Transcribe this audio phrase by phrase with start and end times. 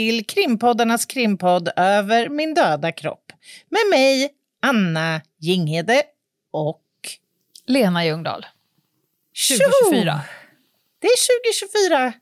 [0.00, 3.32] Till krimpoddarnas krimpodd Över min döda kropp.
[3.68, 4.30] Med mig,
[4.62, 6.02] Anna Jinghede
[6.52, 6.82] och...
[7.66, 8.46] Lena Ljungdahl.
[9.32, 9.54] Tjo!
[9.90, 10.20] 2024.
[11.00, 12.12] Det är 2024.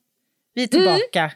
[0.54, 1.32] Vi är tillbaka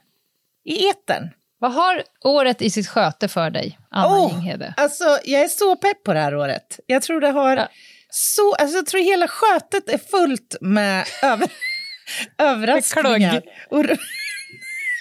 [0.65, 1.29] i etern.
[1.59, 4.75] Vad har året i sitt sköte för dig, Anna Åh, Jinghede?
[4.77, 6.81] Alltså, jag är så pepp på det här året.
[6.87, 7.69] Jag tror det har Ja.
[8.11, 8.55] så...
[8.55, 11.49] Alltså, jag tror hela skötet är fullt med över,
[12.39, 13.43] överraskningar.
[13.71, 13.85] Och,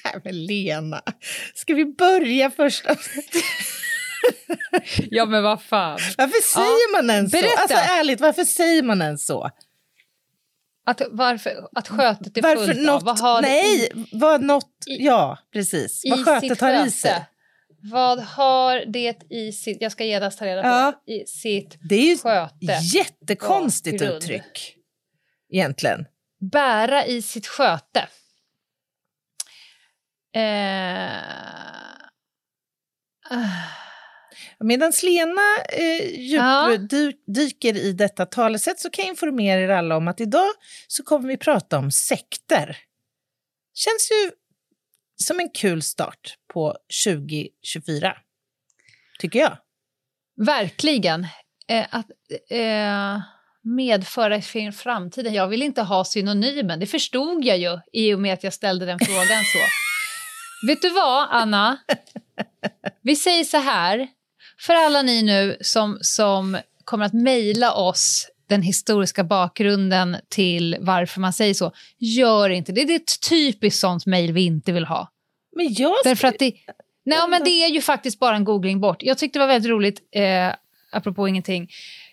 [0.14, 1.02] Nej, men Lena,
[1.54, 2.86] ska vi börja först?
[4.98, 6.00] Ja, men vad fan.
[6.18, 7.38] Varför säger man ens så?
[7.38, 7.62] berätta.
[7.62, 9.50] Alltså ärligt, varför säger man ens så?
[10.86, 13.18] Att, varför, att skötet är Varför fullt något, av?
[13.18, 17.26] Vad nej, i, vad något, ja precis, vad skötet har i sig.
[17.84, 19.78] Vad har det i sitt...
[19.82, 20.68] Jag ska genast ta reda på.
[20.68, 21.04] Ja.
[21.06, 22.80] I sitt Det är ju sköte.
[22.94, 24.76] jättekonstigt uttryck,
[25.54, 26.06] egentligen.
[26.52, 28.08] Bära i sitt sköte.
[30.36, 31.92] Eh.
[34.60, 36.72] Medan Lena eh, Ja.
[36.72, 40.50] djupdyker i detta talesätt så kan jag informera er alla om att idag
[40.88, 42.78] så kommer vi prata om sekter.
[43.74, 44.32] Känns ju
[45.24, 48.18] som en kul start på 2024,
[49.20, 49.58] tycker jag.
[50.46, 51.28] Verkligen.
[51.68, 52.08] Eh, att
[52.50, 53.22] eh,
[53.64, 55.34] medföra för framtiden.
[55.34, 58.86] Jag vill inte ha synonymen, det förstod jag ju i och med att jag ställde
[58.86, 59.91] den frågan så.
[60.68, 61.78] Vet du vad, Anna?
[63.02, 64.08] Vi säger så här,
[64.60, 71.22] för alla ni nu som, som kommer att mejla oss den historiska bakgrunden till varför
[71.22, 72.86] man säger så, gör inte det.
[72.86, 75.12] Det är ett typiskt sånt mejl vi inte vill ha.
[75.56, 76.54] Men jag Därför att det,
[77.04, 79.04] nej, men det är ju faktiskt bara en googling bort.
[79.04, 80.54] Jag tyckte det var väldigt roligt, eh,
[80.92, 81.70] apropå ingenting.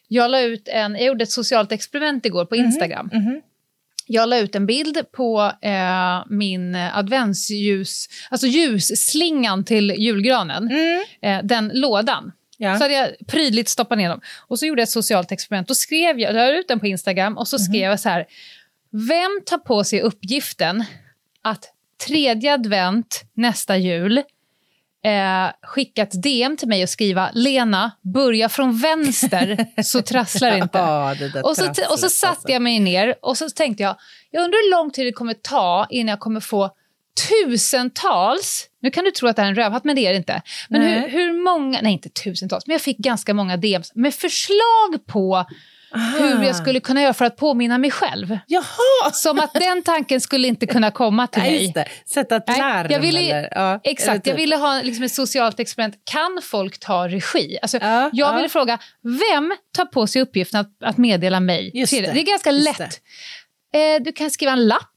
[0.08, 3.10] Jag, la ut en, jag gjorde ett socialt experiment igår på Instagram.
[3.12, 3.40] Mhm.
[4.10, 11.04] Jag la ut en bild på eh, min adventsljus, alltså ljusslingan till julgranen, Mm.
[11.22, 12.32] eh, den lådan.
[12.56, 12.76] Ja.
[12.78, 14.20] Så hade jag prydligt stoppat ner dem.
[14.38, 15.68] Och så gjorde jag ett socialt experiment.
[15.68, 18.26] Då skrev jag, jag la ut den på Instagram och så skrev jag så här.
[18.90, 20.84] Vem tar på sig uppgiften
[21.42, 21.64] att
[22.06, 24.22] tredje advent nästa jul
[25.08, 30.78] eh, skicka ett DM till mig och skriva Lena, börja från vänster så trasslar inte.
[30.78, 32.50] Ja, det Och så, och så satte alltså.
[32.50, 33.96] jag mig ner och så tänkte jag,
[34.30, 36.70] jag undrar hur lång tid det kommer ta innan jag kommer få
[37.28, 40.16] tusentals, nu kan du tro att det här är en rövhatt men det är det
[40.16, 44.14] inte, men hur, hur många, nej inte tusentals, men jag fick ganska många DMs med
[44.14, 45.46] förslag på
[46.18, 48.38] hur jag skulle kunna göra för att påminna mig själv.
[48.46, 49.10] Jaha!
[49.12, 51.62] Som att den tanken skulle inte kunna komma till Nej, mig.
[51.62, 51.86] just det.
[52.06, 53.48] Sätta ett larm jag ville, eller?
[53.54, 54.42] Ja, eller exakt, jag typ.
[54.42, 55.94] ville ha liksom ett socialt experiment.
[56.10, 57.58] Kan folk ta regi?
[57.62, 58.36] Alltså, Ja, jag ja.
[58.36, 61.70] ville fråga, vem tar på sig uppgiften att, att meddela mig?
[61.74, 62.80] Just det, det är ganska lätt.
[63.74, 64.94] Eh, du kan skriva en lapp.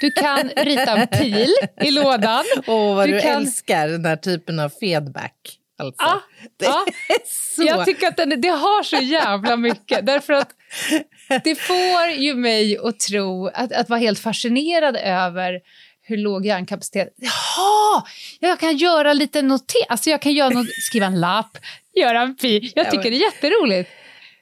[0.00, 1.48] Du kan rita en pil
[1.80, 2.44] i lådan.
[2.66, 5.32] Åh, vad du, Du kan- älskar den här typen av feedback.
[5.80, 6.02] Alltså.
[6.02, 6.20] Ja,
[6.56, 6.86] det ja.
[7.08, 7.62] är så...
[7.62, 10.06] Jag tycker att den, det har så jävla mycket.
[10.06, 10.50] Därför att
[11.44, 15.60] det får ju mig att tro, att, att vara helt fascinerad över
[16.02, 17.08] hur låg hjärnkapacitet...
[17.16, 18.02] Jaha!
[18.40, 21.58] Jag kan göra lite noter, alltså jag kan göra något, skriva en lapp,
[21.94, 22.72] göra en pil.
[22.74, 23.90] Jag tycker det är jätteroligt.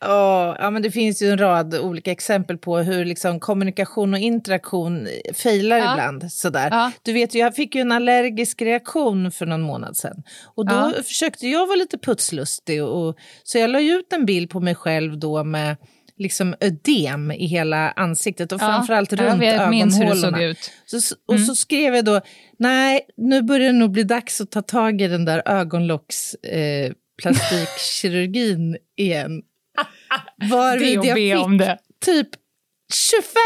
[0.00, 4.20] Åh, ja, men det finns ju en rad olika exempel på hur liksom kommunikation och
[4.20, 5.92] interaktion failar Ja.
[5.92, 6.32] ibland.
[6.32, 6.68] Sådär.
[6.70, 6.92] Ja.
[7.02, 10.22] Du vet, jag fick ju en allergisk reaktion för någon månad sedan.
[10.54, 10.92] Och då Ja.
[11.04, 12.84] försökte jag vara lite putslustig.
[12.84, 15.76] Och, så jag la ut en bild på mig själv då med
[16.20, 18.66] liksom ödem i hela ansiktet och Ja.
[18.66, 20.42] framförallt runt jag ögonhålorna.
[20.44, 20.70] ut.
[20.86, 22.20] Så, och så skrev jag då,
[22.58, 26.92] nej, nu börjar det nog bli dags att ta tag i den där ögonlocks eh,
[27.22, 29.42] plastikkirurgin igen.
[30.50, 31.78] Varvid jag fick om det.
[32.04, 32.28] typ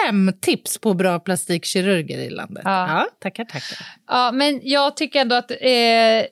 [0.07, 2.63] 25 tips på bra plastikkirurger i landet.
[2.65, 2.89] Ja.
[2.89, 3.79] Ja, tackar, tackar.
[4.07, 6.25] Ja, men jag tycker ändå att eh,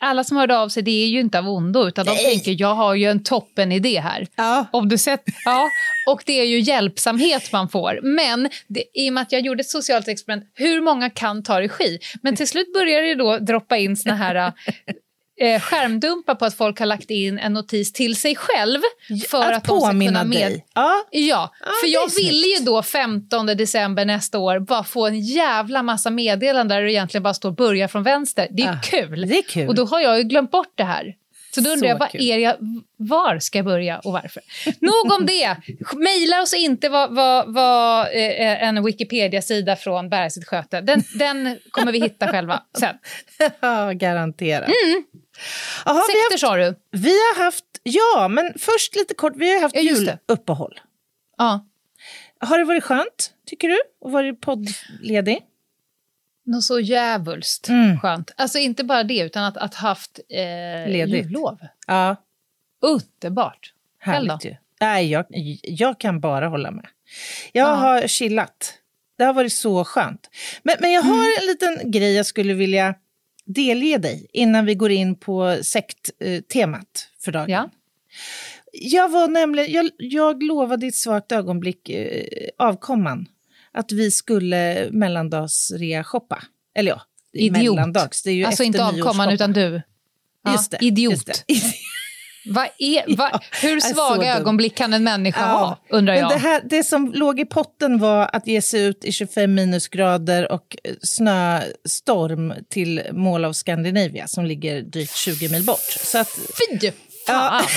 [0.00, 2.74] alla som hörde av sig, det är ju inte av ondo, utan de tänker jag
[2.74, 4.26] har ju en toppen idé här.
[4.36, 4.66] Ja.
[4.72, 5.68] Om du sett, ja,
[6.10, 8.00] och det är ju hjälpsamhet man får.
[8.02, 11.60] Men det, i och med att jag gjorde ett socialt experiment, hur många kan ta
[11.60, 11.98] regi?
[12.22, 14.52] Men till slut börjar det då droppa in såna här
[15.40, 18.80] eh, skärmdumpar på att folk har lagt in en notis till sig själv
[19.30, 20.30] för att, de ska kunna med...
[20.50, 20.66] dig.
[20.74, 20.94] Ja.
[21.10, 25.82] Ja, Ja, för jag ville ju då 15 december nästa år bara få en jävla
[25.82, 28.48] massa meddelanden där det egentligen bara står börja från vänster.
[28.50, 29.28] Det är Ah, kul.
[29.28, 29.68] det är kul.
[29.68, 31.14] Och då har jag ju glömt bort det här.
[31.54, 32.56] Så då undrar jag, vad är jag,
[32.96, 34.42] var ska jag börja och varför?
[34.80, 35.56] Nog om det!
[35.96, 40.80] Mejla oss inte vad, vad, vad eh, en Wikipedia-sida från Bära sitt sköte.
[40.80, 42.94] Den, den kommer vi hitta själva sen.
[43.60, 44.68] Ja, garanterat.
[44.84, 45.04] Mm.
[45.84, 46.74] Har Sekter haft, sa du?
[46.90, 47.64] vi har haft...
[47.82, 49.32] Ja, men först lite kort.
[49.36, 50.80] Vi har haft Ja, juluppehåll.
[51.38, 51.66] Ja.
[52.40, 53.78] Har det varit skönt, tycker du?
[54.04, 55.38] Att vara poddledig?
[56.46, 58.00] Något så jävulst Mm.
[58.00, 58.30] skönt.
[58.36, 61.24] Alltså inte bara det, utan att, att haft eh, Ledigt.
[61.26, 61.58] jullov.
[61.86, 62.16] Ja,
[62.82, 63.72] Underbart.
[64.00, 64.56] Härligt ju.
[64.80, 65.24] Nej, jag,
[65.62, 66.86] jag kan bara hålla med.
[67.52, 67.74] Jag Ja.
[67.74, 68.74] har chillat.
[69.18, 70.30] Det har varit så skönt.
[70.62, 71.32] Men, men jag har Mm.
[71.40, 72.94] en liten grej jag skulle vilja
[73.48, 77.50] delge dig innan vi går in på sekttemat för dagen.
[77.50, 77.70] Ja.
[78.72, 82.24] Jag, var nämligen, jag, jag lovade i ett svagt ögonblick eh,
[82.58, 83.26] avkomman
[83.72, 86.42] att vi skulle mellandagsrea-shoppa.
[86.74, 87.02] Eller ja,
[87.32, 87.52] Idiot.
[87.76, 88.22] mellandags.
[88.22, 89.82] Det är ju Alltså inte avkomman, utan du.
[90.44, 91.12] Ja, Just det, idiot.
[91.12, 91.44] just det.
[92.46, 96.30] Vad är, vad, hur svaga ögonblick kan en människa Ja, ha, undrar Men jag.
[96.32, 100.52] det, här, det som låg i potten var att ge sig ut i 25 minusgrader
[100.52, 105.96] och eh, snöstorm till Mall of Scandinavia som ligger drygt 20 mil bort.
[106.04, 106.30] Så, att,
[106.70, 106.90] Fy
[107.26, 107.64] fan!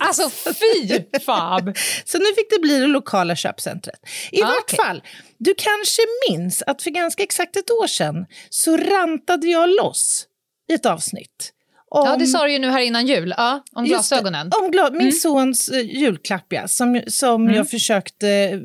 [0.00, 0.88] Alltså fy
[1.26, 1.74] fan!
[2.04, 4.00] så nu fick det bli det lokala köpcentret.
[4.30, 4.76] I Ah, vart okej.
[4.76, 5.02] fall,
[5.38, 10.26] du kanske minns att för ganska exakt ett år sedan så rantade jag loss
[10.70, 11.52] i ett avsnitt.
[11.94, 14.50] Om, Ja, det sa du ju nu här innan jul, ja, om Just det, glasögonen.
[14.62, 15.12] Om gla- min Mm.
[15.12, 18.58] sons eh, julklapp, ja, som, som jag försökte eh,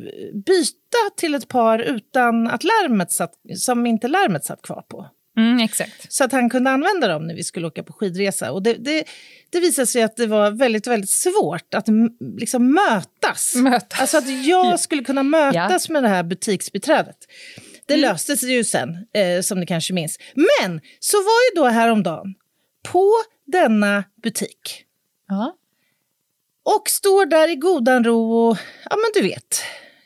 [0.46, 5.08] byta till ett par utan att larmet satt, som inte larmet satt kvar på.
[5.38, 6.14] Mm, exakt.
[6.14, 8.52] Så att han kunde använda dem när vi skulle åka på skidresa.
[8.52, 9.04] Och det, det,
[9.50, 11.86] det visade sig att det var väldigt, väldigt svårt att
[12.38, 13.56] liksom mötas.
[13.56, 14.00] Mötas.
[14.02, 17.18] Alltså att jag skulle kunna mötas med det här butiksbiträdet.
[17.86, 18.10] Det Mm.
[18.10, 20.20] löste sig ju sen, eh, som ni kanske minns.
[20.36, 21.24] Men så var
[21.56, 22.34] ju då häromdagen,
[22.92, 23.14] på
[23.46, 24.84] denna butik,
[25.28, 25.56] Ja.
[26.64, 28.58] och står där i godan ro och,
[28.90, 29.62] ja men du vet,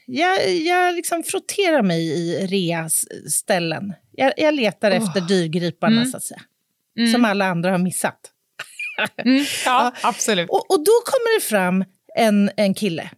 [0.06, 3.94] jag, jag liksom frotterar mig i rea-ställen.
[4.12, 6.42] Jag, jag letar efter dyrgriparna så att säga.
[7.13, 8.31] Som alla andra har missat.
[9.18, 10.50] Mm, ja, absolut.
[10.50, 11.86] Och, och då kommer det fram
[12.16, 13.10] en, en kille.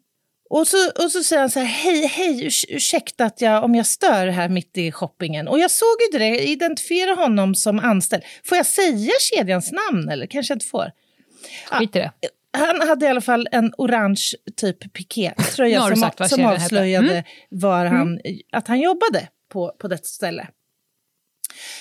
[0.56, 3.76] Och så, och så säger han så här, hej, hej, urs- ursäkta att jag, om
[3.76, 5.48] jag stör här mitt i shoppingen.
[5.48, 8.24] Och jag såg ju det, jag identifierade honom som anställd.
[8.46, 10.92] Får jag säga kedjans namn eller kanske jag inte får?
[11.70, 12.12] Skit i det.
[12.58, 14.22] Han hade i alla fall en orange
[14.56, 17.24] typ pikétröja som, sagt som avslöjade Mm.
[17.50, 18.20] var han,
[18.52, 20.48] att han jobbade på, på detta ställe.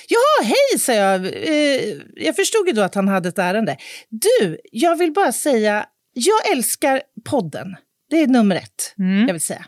[0.08, 1.24] Ja, hej, sa jag.
[1.26, 3.76] Eh, jag förstod ju då att han hade ett ärende.
[4.08, 7.76] Du, jag vill bara säga, jag älskar podden.
[8.12, 9.26] Det är nummer ett, Mm.
[9.26, 9.64] jag vill säga.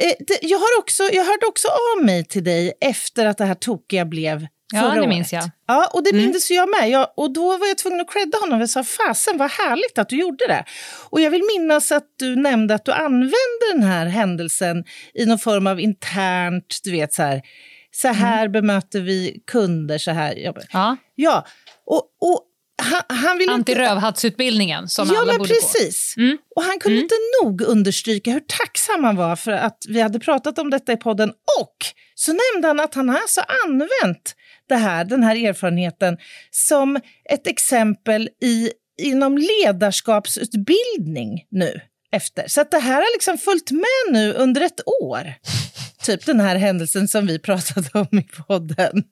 [0.00, 3.44] Eh, det, jag, har också, jag hörde också av mig till dig efter att det
[3.44, 5.08] här tokiga blev Ja, förra det året.
[5.08, 5.44] minns jag.
[5.66, 6.32] Ja, och det Mm.
[6.50, 6.90] jag med.
[6.90, 8.60] Jag, och då var jag tvungen att credda honom.
[8.60, 10.64] Jag sa, fasen vad härligt att du gjorde det.
[11.10, 15.38] Och jag vill minnas att du nämnde att du använde den här händelsen i någon
[15.38, 17.42] form av internt, du vet så här,
[17.90, 20.52] så här bemöter vi kunder, så här.
[20.72, 20.96] Ja.
[21.14, 21.46] Ja,
[21.86, 22.42] och, och
[22.82, 23.48] han, han vill.
[23.48, 26.14] Antirövhattsutbildningen som Ja, alla men borde precis.
[26.16, 26.22] gå.
[26.22, 26.38] Mm.
[26.56, 30.58] Och han kunde inte nog understryka hur tacksam han var för att vi hade pratat
[30.58, 31.28] om detta i podden.
[31.60, 31.76] Och
[32.14, 34.34] så nämnde han att han har alltså använt
[34.68, 36.16] det här, den här erfarenheten
[36.50, 36.96] som
[37.30, 38.70] ett exempel i,
[39.02, 41.80] inom ledarskapsutbildning nu
[42.12, 42.48] efter.
[42.48, 45.34] Så att det här har liksom följt med nu under ett år.
[46.02, 49.02] Typ den här händelsen som vi pratade om i podden.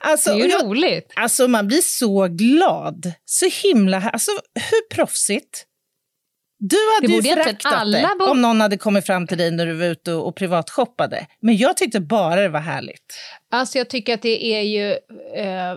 [0.00, 1.12] Alltså, Det är ju jag- roligt.
[1.16, 3.12] Alltså man blir så glad.
[3.24, 4.10] Så himla...
[4.12, 5.66] Alltså hur proffsigt?
[6.58, 9.86] Du hade ju föraktat det om någon hade kommit fram till dig när du var
[9.86, 11.26] ute och, och privatshoppade.
[11.40, 13.14] Men jag tyckte bara det var härligt.
[13.50, 14.90] Alltså jag tycker att det är ju
[15.44, 15.76] eh,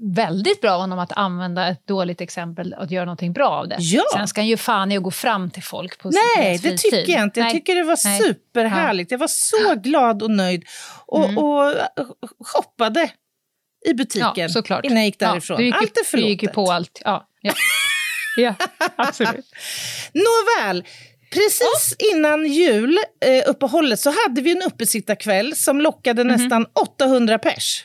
[0.00, 3.68] väldigt bra av honom att använda ett dåligt exempel och att göra någonting bra av
[3.68, 3.76] det.
[3.78, 4.02] Ja.
[4.12, 7.12] Sen ska han ju fan i att gå fram till folk på Nej, det tycker
[7.12, 7.40] jag inte.
[7.40, 7.54] Jag Nej.
[7.54, 8.20] tycker det var Nej.
[8.22, 9.10] superhärligt.
[9.10, 10.64] Jag var så glad och nöjd
[11.06, 11.38] och, Mm.
[11.38, 11.74] och
[12.46, 13.10] shoppade
[13.86, 14.84] i butiken Ja, såklart.
[14.84, 15.56] innan jag gick Ja, därifrån.
[15.58, 16.30] du gick, allt är Du förlåtet.
[16.30, 17.02] gick ju på allt.
[17.04, 17.52] Ja, ja.
[18.36, 18.54] ja
[18.96, 19.46] absolut.
[20.12, 20.84] Nåväl,
[21.32, 26.32] precis innan jul, eh, uppehållet, så hade vi en uppesittarkväll som lockade Mhm.
[26.36, 27.84] nästan 800 pers.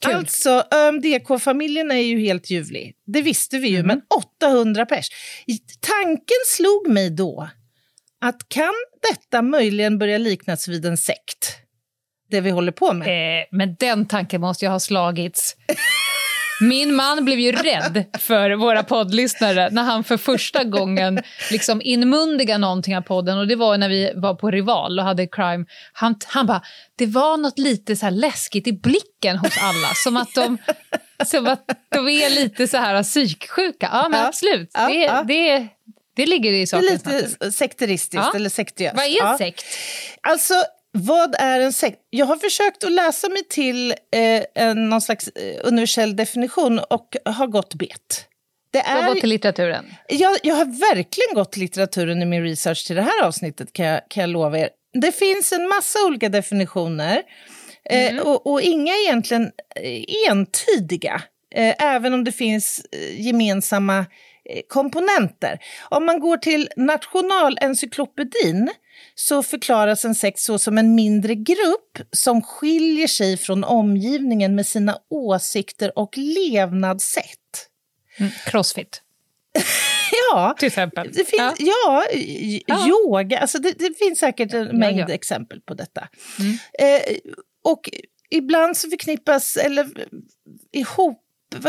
[0.00, 0.14] Kul.
[0.14, 2.94] Alltså, ÖMDK-familjen är ju helt ljuvlig.
[3.06, 3.86] Det visste vi ju, Mm.
[3.86, 4.02] men
[4.42, 5.08] 800 pers.
[5.80, 7.48] Tanken slog mig då
[8.20, 8.74] att kan
[9.10, 11.56] detta möjligen börja liknas vid en sekt?
[12.30, 13.08] Det vi håller på med.
[13.40, 15.56] Eh, men den tanken måste ju ha slagits.
[16.60, 22.58] Min man blev ju rädd för våra poddlyssnare när han för första gången liksom inmundiga
[22.58, 23.38] någonting av podden.
[23.38, 25.64] Och Det var när vi var på Rival och hade crime.
[25.92, 26.62] Han, han bara,
[26.98, 29.88] det var något lite så läskigt i blicken hos alla.
[29.94, 30.58] Som att de,
[31.26, 33.88] som att de är lite så här psyksjuka.
[33.92, 34.26] Ja, men Ja.
[34.26, 34.70] absolut.
[34.74, 35.22] Ja, det, ja.
[35.22, 35.66] Det,
[36.16, 37.18] det ligger i Det är sakens natur.
[37.22, 38.96] lite sekteristiskt eller sektiöst.
[38.96, 39.64] Vad är en sekt?
[40.28, 40.54] Alltså,
[40.96, 41.98] vad är en sekt?
[42.10, 47.16] Jag har försökt att läsa mig till eh, en, någon slags eh, universell definition och
[47.24, 48.26] har gått bet.
[48.70, 49.84] Det Du har är, gått till litteraturen.
[50.08, 53.86] jag, jag har verkligen gått till litteraturen i min research till det här avsnittet, kan
[53.86, 54.68] jag, kan jag lova er.
[55.02, 57.22] Det finns en massa olika definitioner
[57.90, 61.22] eh, och, och inga egentligen eh, entydiga,
[61.54, 62.86] eh, även om det finns
[63.18, 64.06] gemensamma
[64.68, 65.58] komponenter.
[65.88, 68.70] Om man går till Nationalencyklopedin
[69.14, 74.66] så förklaras en sekt så som en mindre grupp som skiljer sig från omgivningen med
[74.66, 77.68] sina åsikter och levnadssätt.
[78.18, 78.32] Mm.
[78.46, 79.02] Crossfit,
[80.32, 81.12] Ja, till exempel.
[81.12, 82.04] det finns, ja.
[82.66, 82.88] Ja.
[82.88, 85.14] yoga, alltså det, det finns säkert en mängd ja.
[85.14, 86.08] exempel på detta.
[86.38, 86.52] Mm.
[86.78, 87.16] Eh,
[87.64, 87.90] och
[88.30, 89.88] ibland så förknippas, eller
[90.72, 91.22] ihop,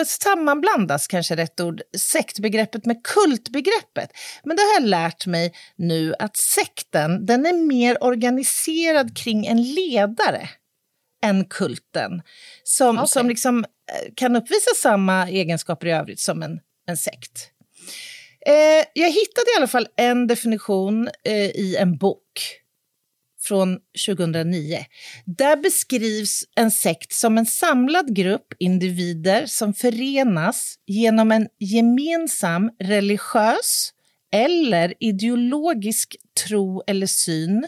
[0.05, 4.09] sammanblandas kanske rätt ord, sektbegreppet med kultbegreppet.
[4.43, 9.63] Men det har jag lärt mig nu att sekten, den är mer organiserad kring en
[9.63, 10.49] ledare
[11.23, 12.21] än kulten.
[12.63, 13.07] Som, Okej.
[13.07, 17.51] som liksom eh, kan uppvisa samma egenskaper i övrigt som en, en sekt.
[18.45, 22.61] Eh, jag hittade i alla fall en definition eh, i en bok
[23.47, 24.85] från 2009.
[25.25, 33.93] Där beskrivs en sekt som en samlad grupp individer som förenas genom en gemensam religiös
[34.31, 37.67] eller ideologisk tro eller syn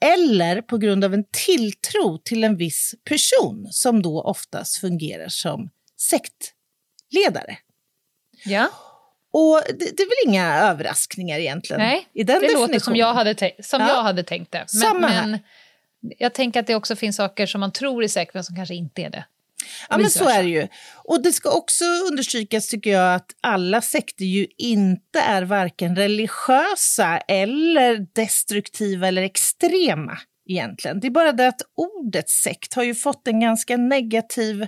[0.00, 5.70] eller på grund av en tilltro till en viss person som då oftast fungerar som
[5.96, 7.58] sektledare.
[8.44, 8.70] Ja.
[9.32, 11.80] Och det, det är väl inga överraskningar egentligen?
[11.80, 13.88] Nej, i den det låter som, jag hade, som Ja.
[13.88, 14.58] jag hade tänkt det.
[14.58, 15.26] Men, Samma här.
[15.26, 15.38] men
[16.18, 18.74] jag tänker att det också finns saker som man tror är säkert men som kanske
[18.74, 19.24] inte är det.
[19.90, 20.68] Ja, men så är det ju.
[21.04, 27.18] Och det ska också understrykas, tycker jag, att alla sekter ju inte är varken religiösa
[27.18, 30.18] eller destruktiva eller extrema
[30.48, 31.00] egentligen.
[31.00, 34.66] Det är bara det att ordet sekt har ju fått en ganska negativ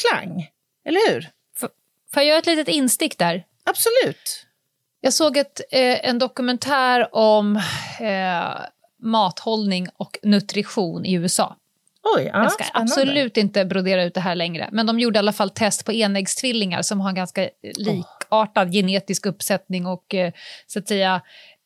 [0.00, 0.48] klang.
[0.86, 1.30] Eller hur?
[2.14, 3.44] Får jag göra ett litet instick där?
[3.64, 4.46] Absolut.
[5.00, 7.56] Jag såg ett, eh, en dokumentär om
[8.00, 8.60] eh,
[9.02, 11.56] mathållning och nutrition i USA.
[12.16, 12.92] Oj, ja, jag ska spännande.
[12.92, 14.68] absolut inte brodera ut det här längre.
[14.72, 19.26] Men de gjorde i alla fall test på enäggstvillingar som har en ganska likartad genetisk
[19.26, 20.32] uppsättning och eh,
[20.66, 21.20] så att säga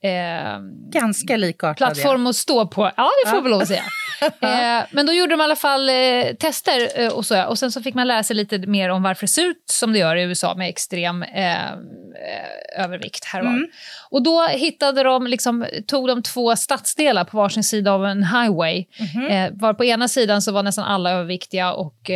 [0.04, 0.58] eh,
[0.92, 1.76] Ganska likartad.
[1.76, 2.90] plattform att stå på.
[2.96, 3.82] Ja, det får vi lov att säga.
[4.40, 5.94] eh, men då gjorde de i alla fall eh,
[6.40, 7.44] tester eh, och så.
[7.44, 9.92] Och sen så fick man lära sig lite mer om varför det ser ut som
[9.92, 13.66] det gör i USA med extrem eh, eh, övervikt här och var.
[14.10, 18.86] Och då hittade de, liksom, tog de två stadsdelar på varsin sida av en highway.
[19.30, 22.10] Eh, var på ena sidan så var nästan alla överviktiga och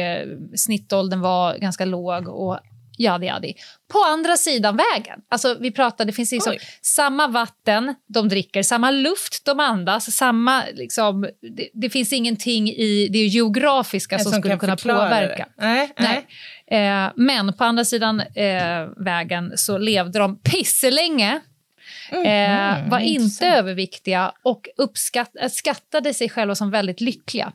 [0.57, 2.29] snittåldern var ganska låg.
[2.29, 2.59] och
[2.99, 3.55] Jadi, jadi.
[3.93, 6.59] På andra sidan vägen, alltså vi pratar, det finns liksom Oj.
[6.83, 11.21] samma vatten de dricker, samma luft de andas, samma, liksom,
[11.57, 15.49] det, det finns ingenting i det geografiska som, som skulle kunna påverka.
[15.57, 16.27] Nej, nej.
[16.71, 17.05] Nej.
[17.05, 21.41] Eh, men på andra sidan eh, vägen så levde de pisselänge.
[22.13, 27.53] Eh, var inte överviktiga och uppskatt, eh, skattade sig själva som väldigt lyckliga.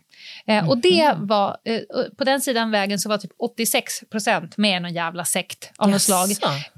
[0.48, 1.80] Eh, och det var, eh,
[2.18, 5.90] på den sidan vägen så var typ 86 procent med i någon jävla sekt av
[5.90, 6.30] något slag.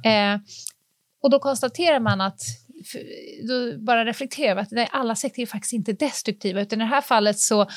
[0.03, 0.39] Eh,
[1.23, 2.41] och då konstaterar man att,
[3.47, 6.89] då bara reflekterar vi att nej, alla sekter är faktiskt inte destruktiva, utan i det
[6.89, 7.69] här fallet så,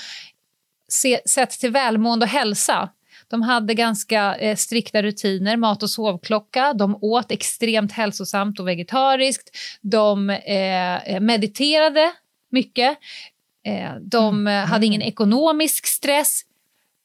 [0.88, 2.90] se, sett till välmående och hälsa,
[3.30, 9.56] de hade ganska eh, strikta rutiner, mat och sovklocka, de åt extremt hälsosamt och vegetariskt,
[9.80, 12.12] de eh, mediterade
[12.50, 12.99] mycket,
[13.66, 16.44] eh, de eh, hade ingen ekonomisk stress,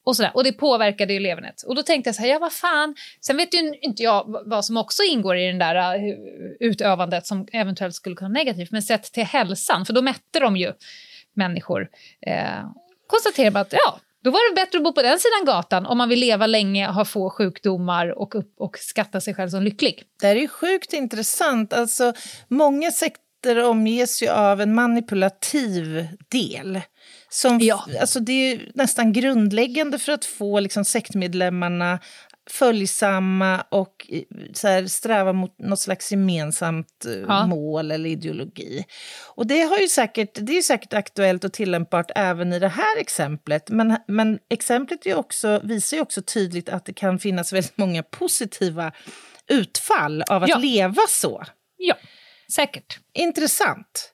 [0.04, 0.30] och, sådär.
[0.34, 1.62] och det påverkade ju levernet.
[1.62, 4.64] Och då tänkte jag så här, ja vad fan, sen vet ju inte jag vad
[4.64, 6.14] som också ingår i den där uh,
[6.60, 10.56] utövandet som eventuellt skulle kunna vara negativt, men sett till hälsan, för då mätte de
[10.56, 10.72] ju
[11.34, 11.88] människor.
[12.26, 12.70] Eh,
[13.06, 15.98] konstaterar man att ja, då var det bättre att bo på den sidan gatan om
[15.98, 20.02] man vill leva länge, ha få sjukdomar och, upp, och skatta sig själv som lycklig.
[20.20, 21.72] Det här är ju sjukt intressant.
[21.72, 22.12] Alltså,
[22.48, 26.80] många sekter omges ju av en manipulativ del
[27.30, 27.84] Som, Ja.
[28.00, 31.98] alltså det är ju nästan grundläggande för att få liksom sektmedlemmarna
[32.50, 34.10] följsamma och
[34.52, 37.46] så här, sträva mot något slags gemensamt eh, Ja.
[37.46, 38.84] mål eller ideologi.
[39.34, 42.98] Och det, har ju säkert, det är säkert aktuellt och tillämpbart även i det här
[43.00, 43.68] exemplet.
[43.70, 48.02] Men, men exemplet är också, visar ju också tydligt att det kan finnas väldigt många
[48.02, 48.92] positiva
[49.48, 50.58] utfall av att Ja.
[50.58, 51.44] leva så.
[51.76, 51.94] Ja,
[52.54, 52.98] säkert.
[53.14, 54.13] Intressant.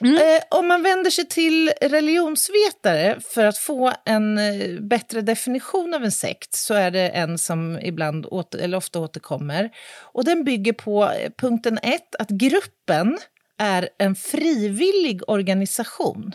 [0.00, 0.16] Mm.
[0.16, 6.04] Eh, om man vänder sig till religionsvetare för att få en eh, bättre definition av
[6.04, 9.70] en sekt så är det en som ibland åter, eller ofta återkommer.
[10.12, 13.18] Och den bygger på eh, punkten 1, att gruppen
[13.58, 16.34] är en frivillig organisation.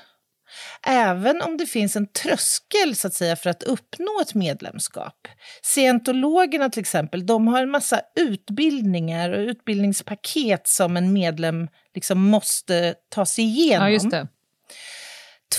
[0.88, 5.28] Även om det finns en tröskel så att säga, för att uppnå ett medlemskap.
[5.62, 12.96] Scientologerna till exempel, de har en massa utbildningar och utbildningspaket som en medlem liksom måste
[13.10, 14.10] ta sig igenom.
[14.12, 14.28] Ja.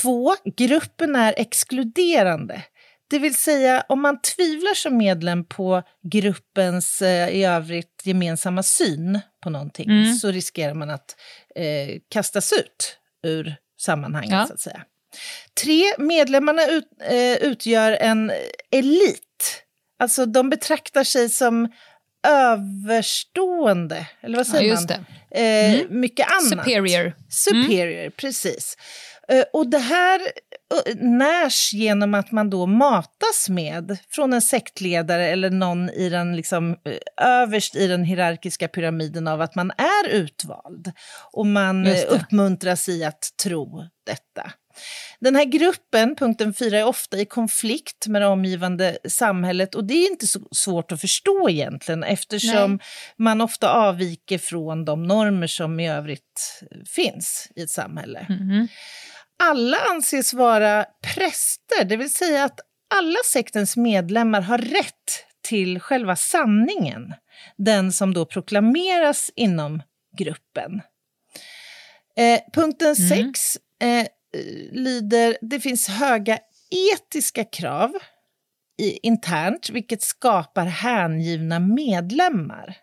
[0.03, 2.63] Två, gruppen är exkluderande.
[3.11, 9.21] Det vill säga, om man tvivlar som medlem på gruppens eh, i övrigt gemensamma syn
[9.43, 10.15] på någonting Mm.
[10.15, 11.17] så riskerar man att
[11.55, 14.47] eh, kastas ut ur sammanhanget, Ja.
[14.47, 14.83] så att säga.
[15.65, 18.33] Tre, medlemmarna ut, eh, utgör en
[18.71, 19.63] elit.
[19.99, 21.69] Alltså, de betraktar sig som
[22.25, 25.05] överstående, eller vad Ja, säger just man?
[25.31, 25.41] det.
[25.41, 26.01] Eh, Mm.
[26.01, 26.65] Mycket annat.
[26.67, 27.13] Superior.
[27.29, 28.77] Superior, precis.
[29.29, 35.27] Eh, Och det här eh, närs genom att man då matas med från en sektledare
[35.29, 40.09] eller någon i den liksom, eh, överst i den hierarkiska pyramiden av att man är
[40.11, 40.93] utvald.
[41.33, 44.51] Och man eh, uppmuntras i att tro detta.
[45.21, 49.95] Den här gruppen, punkten 4, är ofta i konflikt med det omgivande samhället och det
[49.95, 52.87] är inte så svårt att förstå egentligen eftersom Nej.
[53.17, 58.27] man ofta avviker från de normer som i övrigt finns i ett samhälle.
[58.29, 58.69] Mhm.
[59.43, 62.61] Alla anses vara präster, det vill säga att
[62.95, 67.15] alla sektens medlemmar har rätt till själva sanningen,
[67.57, 69.83] den som då proklameras inom
[70.19, 70.83] gruppen.
[72.17, 74.07] Eh, punkten 6 eh,
[74.73, 76.39] lyder det finns höga
[76.95, 77.93] etiska krav
[78.79, 82.77] i, internt, vilket skapar hängivna medlemmar.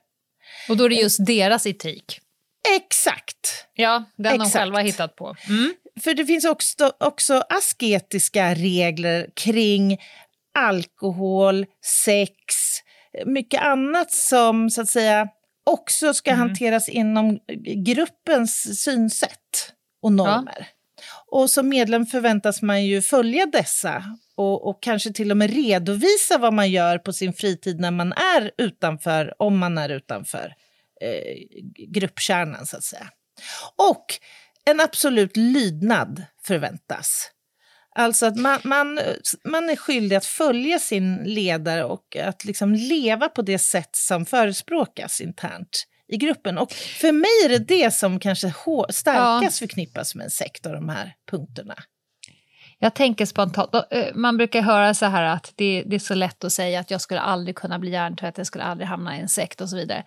[0.70, 2.20] Och då är det just deras etik.
[2.77, 3.68] Exakt.
[3.74, 4.53] Ja, den de Exakt.
[4.53, 5.35] själva har hittat på.
[5.50, 5.74] Mm.
[6.00, 9.98] För det finns också, också asketiska regler kring
[10.53, 11.66] alkohol,
[12.05, 12.35] sex,
[13.25, 15.27] mycket annat som så att säga
[15.64, 17.40] också ska hanteras inom
[17.85, 20.68] gruppens synsätt och normer.
[21.31, 24.03] Och som medlem förväntas man ju följa dessa
[24.35, 28.13] och, och kanske till och med redovisa vad man gör på sin fritid när man
[28.13, 30.53] är utanför, om man är utanför
[31.01, 31.37] eh,
[31.87, 33.09] gruppkärnan så att säga.
[33.75, 34.05] Och
[34.65, 37.31] en absolut lydnad förväntas.
[37.96, 39.00] Alltså att man, man,
[39.44, 44.25] man är skyldig att följa sin ledare och att liksom leva på det sätt som
[44.25, 46.58] förespråkas internt i gruppen.
[46.58, 48.54] Och för mig är det det som kanske
[48.90, 51.76] starkast förknippas med en sekt av de här punkterna.
[52.80, 56.44] Jag tänker spontant, eh, man brukar höra så här att det, det är så lätt
[56.44, 59.30] att säga att jag skulle aldrig kunna bli hjärntvätt, jag skulle aldrig hamna i en
[59.30, 60.04] sekt och så vidare.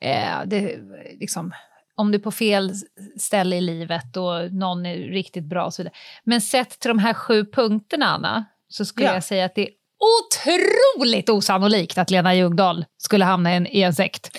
[0.00, 0.78] Eh, det,
[1.20, 1.52] liksom,
[1.94, 2.72] om du är på fel
[3.18, 5.94] ställe i livet och någon är riktigt bra och så vidare.
[6.24, 9.14] Men sett till de här sju punkterna, Anna, så skulle Ja.
[9.14, 9.70] jag säga att det är
[10.22, 14.38] otroligt osannolikt att Lena Ljungdahl skulle hamna i en, i en sekt.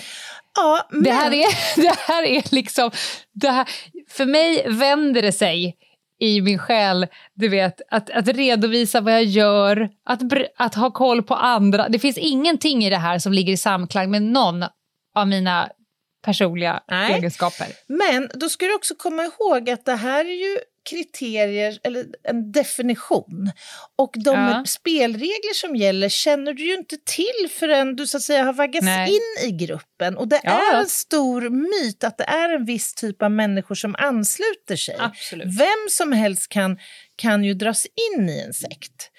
[0.56, 1.02] Ja, men...
[1.02, 2.90] Det här är, det här är liksom...
[3.32, 3.68] Det här,
[4.08, 5.76] för mig vänder det sig
[6.20, 10.20] i min själ, du vet, att, att redovisa vad jag gör, att,
[10.56, 11.88] att ha koll på andra.
[11.88, 14.64] Det finns ingenting i det här som ligger i samklang med någon
[15.14, 15.68] av mina
[16.24, 17.12] personliga Nej.
[17.12, 17.66] egenskaper.
[17.86, 20.58] Men då ska du också komma ihåg att det här är ju
[20.90, 23.50] kriterier, eller en definition.
[23.98, 24.64] Och de Ja.
[24.66, 28.84] spelregler som gäller känner du ju inte till förrän du så att säga har vaggats
[28.84, 29.10] Nej.
[29.10, 30.16] in i gruppen.
[30.16, 33.74] Och det Ja, är en stor myt att det är en viss typ av människor
[33.74, 34.96] som ansluter sig.
[34.98, 35.46] Absolut.
[35.58, 36.78] Vem som helst kan,
[37.16, 39.10] kan ju dras in i en sekt.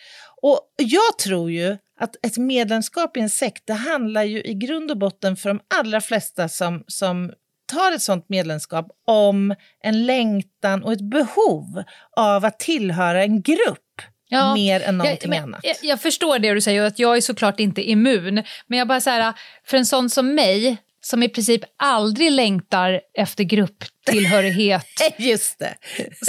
[0.42, 4.92] Och jag tror ju att ett medlemskap i en sekt, det handlar ju i grund
[4.92, 7.32] och botten för de allra flesta som, som
[7.72, 11.84] tar ett sånt medlemskap om en längtan och ett behov
[12.18, 14.02] av att tillhöra en grupp
[14.34, 15.60] Ja, mer än någonting jag, annat.
[15.64, 18.44] Jag, jag förstår det du säger och att jag är såklart inte immun.
[18.68, 19.34] Men jag bara så här,
[19.66, 25.76] för en sån som mig, som i princip aldrig längtar efter grupptillhörighet, Just det.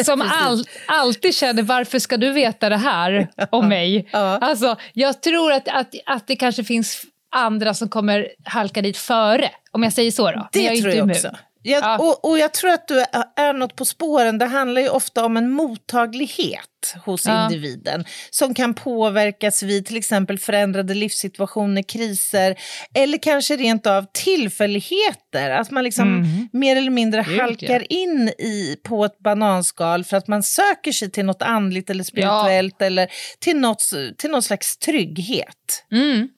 [0.05, 4.09] som all, alltid känner varför ska du veta det här om mig?
[4.13, 4.39] Ja.
[4.39, 9.51] Alltså, jag tror att, att, att det kanske finns andra som kommer halka dit före,
[9.71, 10.31] om jag säger så.
[10.31, 10.49] Då.
[10.53, 11.37] Det jag tror jag också.
[11.65, 11.99] Jag, Ja.
[11.99, 13.01] och, och jag tror att du
[13.37, 14.39] är, något på spåren.
[14.39, 16.69] Det handlar ju ofta om en mottaglighet.
[17.05, 17.45] hos Ja.
[17.45, 22.57] individen som kan påverkas vid till exempel förändrade livssituationer, kriser
[22.95, 25.51] eller kanske rent av tillfälligheter.
[25.51, 30.43] Att man liksom mer eller mindre halkar in i, på ett bananskal för att man
[30.43, 33.83] söker sig till något andligt eller spirituellt eller till något,
[34.19, 35.85] till någon slags trygghet.
[35.93, 36.29] Mm.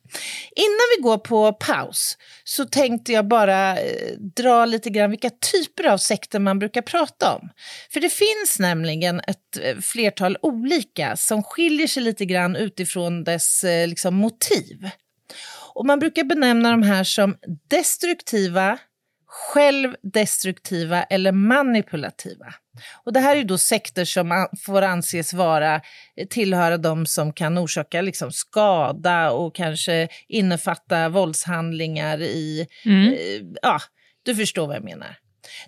[0.57, 5.85] Innan vi går på paus så tänkte jag bara eh, dra lite grann vilka typer
[5.85, 7.51] av sekter man brukar prata om.
[7.93, 13.65] För det finns nämligen ett eh, flertal olika som skiljer sig lite grann utifrån dess
[13.65, 14.91] eh, liksom, motiv.
[15.75, 17.37] Och man brukar benämna de här som
[17.71, 18.79] destruktiva,
[19.35, 22.55] självdestruktiva eller manipulativa.
[23.05, 27.59] Och det här är då sekter som får anses vara eh, tillhöra de som kan
[27.59, 32.67] orsaka liksom skada och kanske innefatta våldshandlingar i...
[32.87, 33.81] Eh, ja,
[34.23, 35.17] du förstår vad jag menar.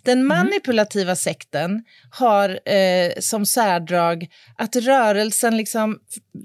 [0.03, 5.99] Den manipulativa sekten har eh, som särdrag att rörelsen liksom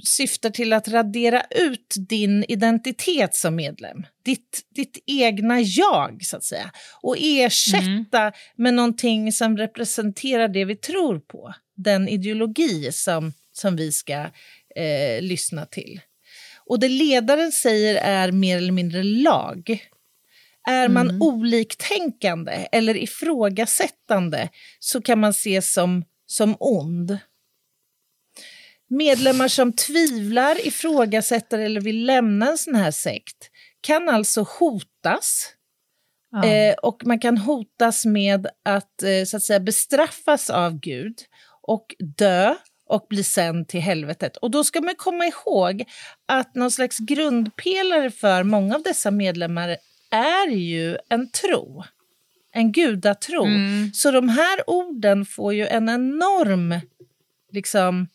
[0.04, 4.06] syftar till att radera ut din identitet som medlem.
[4.26, 6.72] Ditt, ditt egna jag, så att säga.
[7.02, 11.54] Och ersätta med någonting som representerar det vi tror på.
[11.76, 14.14] Den ideologi som, som vi ska
[14.76, 16.02] eh, lyssna till.
[16.66, 19.82] Och det ledaren säger är mer eller mindre lag.
[20.68, 27.18] Är man oliktänkande eller ifrågasättande så kan man ses som, som ond.
[28.88, 33.50] Medlemmar som tvivlar, ifrågasätter eller vill lämna en sån här sekt
[33.82, 35.54] kan alltså hotas.
[36.32, 36.46] Ja.
[36.46, 41.16] Eh, och man kan hotas med att, eh, så att säga, bestraffas av Gud
[41.62, 44.38] och dö och bli sänd till helvetet.
[44.38, 45.84] Och då ska man komma ihåg
[46.26, 49.78] att någon slags grundpelare för många av dessa medlemmar
[50.12, 51.84] är ju en tro.
[52.52, 53.46] En gudatro.
[53.94, 56.80] Så de här orden får ju en enorm
[57.52, 58.08] liksom,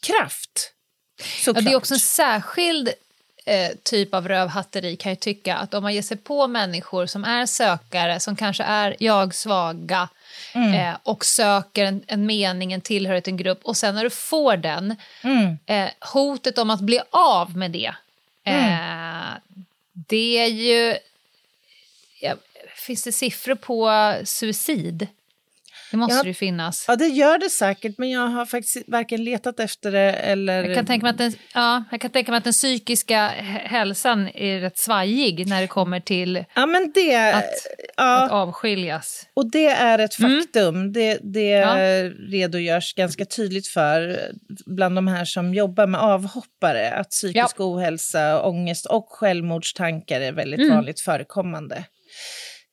[0.00, 0.72] kraft.
[1.18, 1.64] Ja, Såklart.
[1.64, 2.88] det är också en särskild
[3.46, 5.56] eh, typ av rövhatteri kan jag tycka.
[5.56, 10.08] Att om man ger sig på människor som är sökare, som kanske är jag-svaga
[10.54, 14.10] eh, och söker en, en mening, en tillhörighet till en grupp och sen när du
[14.10, 14.96] får den,
[15.66, 17.94] eh, hotet om att bli av med det,
[18.44, 19.30] eh,
[19.92, 20.96] det är ju...
[22.80, 23.90] Ja, finns det siffror på
[24.24, 25.06] suicid?
[25.90, 26.22] Det måste Ja.
[26.22, 26.84] det ju finnas.
[26.88, 30.64] Ja, det gör det säkert, men jag har faktiskt varken letat efter det eller...
[30.64, 33.26] Jag kan, tänka mig att den, ja, jag kan tänka mig att den psykiska
[33.64, 37.32] hälsan är rätt svajig när det kommer till Ja, men det...
[37.34, 37.44] att,
[37.96, 39.26] ja, att avskiljas.
[39.34, 40.92] och det är ett faktum.
[40.92, 41.74] Det, det Ja.
[42.28, 44.20] redogörs ganska tydligt för
[44.66, 50.70] bland de här som jobbar med avhoppare att psykisk ohälsa, ångest och självmordstankar är väldigt
[50.70, 51.84] vanligt förekommande.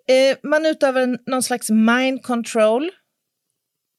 [0.10, 2.91] Eh, man utövar en- någon slags mind control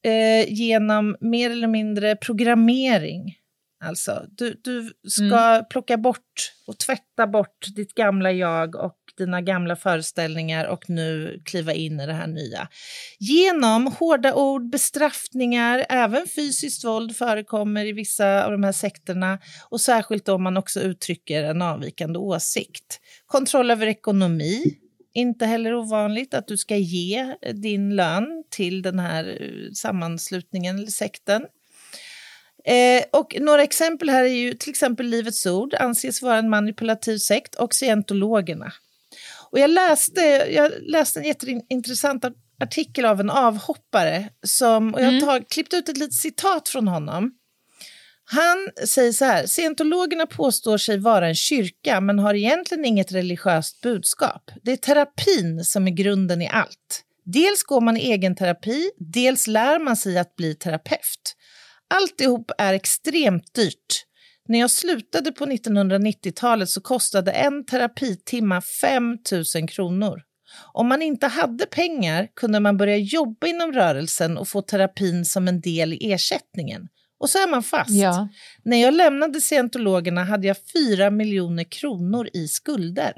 [0.05, 3.35] eh, genom mer eller mindre programmering.
[3.83, 9.75] Alltså, du, du ska plocka bort och tvätta bort ditt gamla jag och dina gamla
[9.75, 12.67] föreställningar och nu kliva in i det här nya.
[13.19, 19.81] Genom hårda ord, bestraffningar, även fysiskt våld förekommer i vissa av de här sekterna och
[19.81, 22.99] särskilt om man också uttrycker en avvikande åsikt.
[23.25, 24.63] Kontroll över ekonomi,
[25.13, 30.87] inte heller ovanligt att du ska ge din lön till den här eh, sammanslutningen eller
[30.87, 31.45] sekten.
[32.65, 37.17] Eh, och några exempel här är ju till exempel Livets Ord anses vara en manipulativ
[37.17, 38.73] sekt och scientologerna.
[39.51, 42.25] Och jag läste, jag läste en jätteintressant
[42.63, 46.87] artikel av en avhoppare som, och jag har tag, klippt ut ett litet citat från
[46.87, 47.31] honom.
[48.31, 53.81] Han säger så här, scientologerna påstår sig vara en kyrka men har egentligen inget religiöst
[53.81, 54.51] budskap.
[54.63, 57.03] Det är terapin som är grunden i allt.
[57.25, 61.35] Dels går man i egen terapi, dels lär man sig att bli terapeut.
[61.87, 64.05] Alltihop är extremt dyrt.
[64.47, 69.17] När jag slutade på 1990-talet så kostade en terapitimma 5
[69.55, 70.21] 000 kronor.
[70.73, 75.47] Om man inte hade pengar kunde man börja jobba inom rörelsen och få terapin som
[75.47, 76.87] en del i ersättningen.
[77.19, 77.89] Och så är man fast.
[77.91, 78.27] Ja.
[78.63, 83.13] När jag lämnade scientologerna hade jag 4 miljoner kronor i skulder.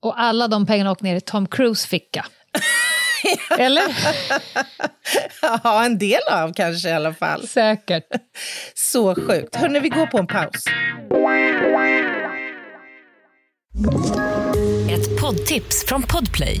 [0.00, 2.26] Och alla de pengarna åkte ner i Tom Cruise ficka.
[3.58, 3.82] Eller?
[5.42, 7.48] Ja, en del av kanske i alla fall.
[7.48, 8.06] Säkert.
[8.74, 9.56] Så sjukt.
[9.56, 10.64] Hörni, vi går på en paus.
[14.90, 16.60] Ett poddtips från Podplay.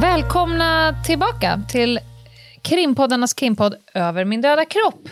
[0.00, 2.00] Välkomna tillbaka till
[2.62, 5.08] krimpoddarnas krimpodd Över min döda kropp.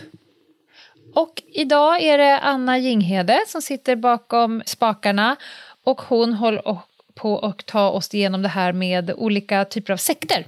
[1.15, 5.37] Och idag är det Anna Jinghede som sitter bakom spakarna
[5.85, 6.79] och hon håller
[7.15, 10.47] på att ta oss igenom det här med olika typer av sekter.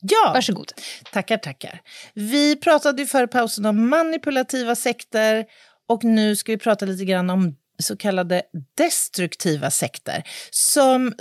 [0.00, 0.72] Ja, Varsågod.
[1.12, 1.80] tackar, tackar.
[2.14, 5.44] Vi pratade ju före pausen om manipulativa sekter
[5.86, 8.42] och nu ska vi prata lite grann om så kallade
[8.76, 11.12] destruktiva sekter som eh,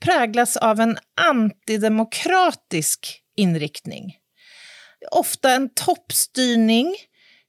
[0.00, 4.16] präglas av en antidemokratisk inriktning.
[5.10, 6.94] Ofta en toppstyrning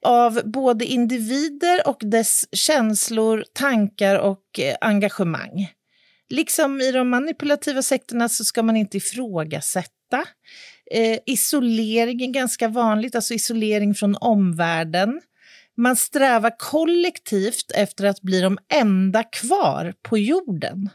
[0.05, 5.69] av både individer och dess känslor, tankar och eh, engagemang.
[6.29, 10.25] Liksom i de manipulativa sekterna så ska man inte ifrågasätta.
[10.91, 15.21] Eh, isolering är ganska vanligt, alltså isolering från omvärlden.
[15.79, 20.89] Man strävar kollektivt efter att bli de enda kvar på jorden.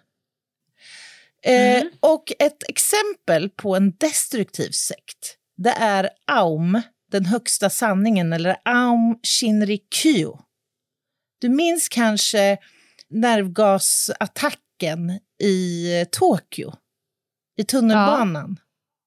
[1.42, 8.56] Eh, och ett exempel på en destruktiv sekt, det är Aum, den högsta sanningen, eller
[8.64, 10.38] Aum Shinrikyo.
[11.40, 12.58] Du minns kanske
[13.10, 16.72] nervgasattacken i eh, Tokyo,
[17.56, 18.60] i tunnelbanan,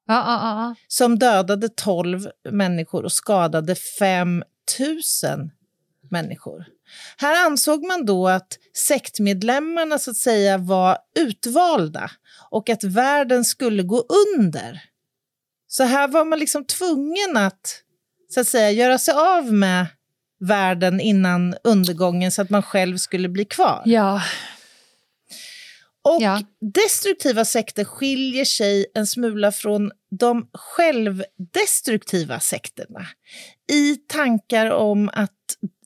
[0.08, 0.76] ja, ja, ja.
[0.88, 4.44] som dödade 12 människor och skadade 5
[4.80, 5.02] 000
[6.12, 6.66] människor.
[7.18, 12.12] Här ansåg man då att sektmedlemmarna så att säga var utvalda
[12.50, 14.06] och att världen skulle gå
[14.38, 14.84] under.
[15.68, 17.82] Så här var man liksom tvungen att
[18.30, 19.86] så att säga göra sig av med
[20.40, 23.82] världen innan undergången så att man själv skulle bli kvar.
[23.86, 24.22] ja.
[26.02, 26.42] Och Ja.
[26.74, 33.08] destruktiva sekter skiljer sig en smula från de självdestruktiva sekterna
[33.72, 35.32] i tankar om att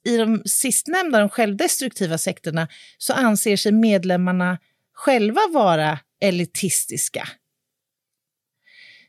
[0.06, 4.58] i de sistnämnda, de självdestruktiva sekterna, så anser sig medlemmarna
[4.94, 7.28] själva vara elitistiska.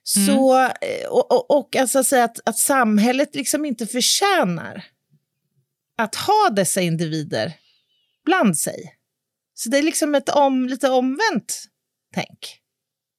[0.04, 4.84] Så, eh, och, och, och alltså säga att, att samhället liksom inte förtjänar
[5.96, 7.52] att ha dessa individer
[8.24, 8.96] bland sig.
[9.54, 11.64] Så det är liksom ett om, lite omvänt
[12.14, 12.58] tänk.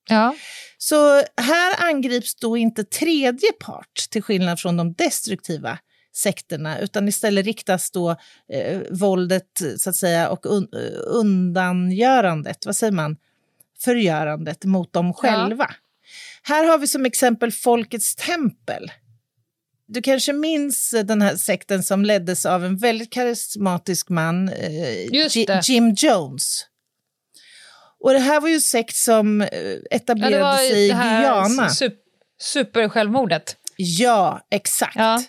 [0.09, 0.35] ja.
[0.77, 5.79] Så här angrips då inte tredje part, till skillnad från de destruktiva
[6.13, 8.15] sekterna, utan istället riktas då
[8.53, 13.17] eh, våldet så att säga, och un, eh, undangörandet, vad säger man,
[13.79, 15.71] förgörandet mot dem själva.
[16.43, 18.91] Här har vi som exempel Folkets tempel.
[19.87, 25.59] Du kanske minns den här sekten som leddes av en väldigt karismatisk man, eh.
[25.63, 26.65] Jim Jones.
[27.99, 30.89] Och det här var ju en sekt som eh, ja etablerade det var sig i
[30.89, 31.69] Guyana.
[31.69, 31.93] Sup,
[32.41, 33.55] supersjälvmordet.
[33.77, 34.95] Ja, exakt.
[34.95, 35.23] Ja.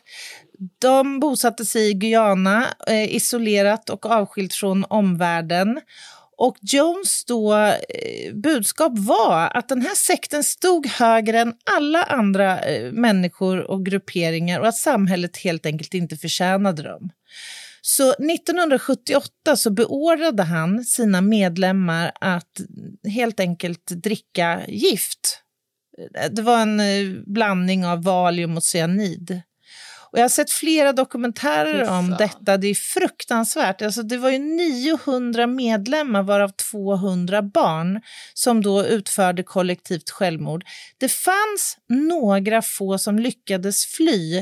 [0.78, 5.80] De bosatte sig i Guyana, eh, isolerat och avskilt från omvärlden.
[6.36, 12.60] Och Jones då, eh, budskap var att den här sekten stod högre än alla andra
[12.60, 17.10] eh, människor och grupperingar och att samhället helt enkelt inte förtjänade dem.
[17.82, 22.60] Så 1978 så beordrade han sina medlemmar att
[23.14, 25.40] helt enkelt dricka gift.
[26.30, 29.42] Det var en eh, blandning av valium och cyanid.
[30.14, 32.56] Och jag har sett flera dokumentärer Fy om detta.
[32.56, 33.82] Det är fruktansvärt.
[33.82, 38.00] Alltså, det var ju 900 medlemmar, varav 200 barn,
[38.34, 40.64] som då utförde kollektivt självmord.
[40.98, 44.36] Det fanns några få som lyckades fly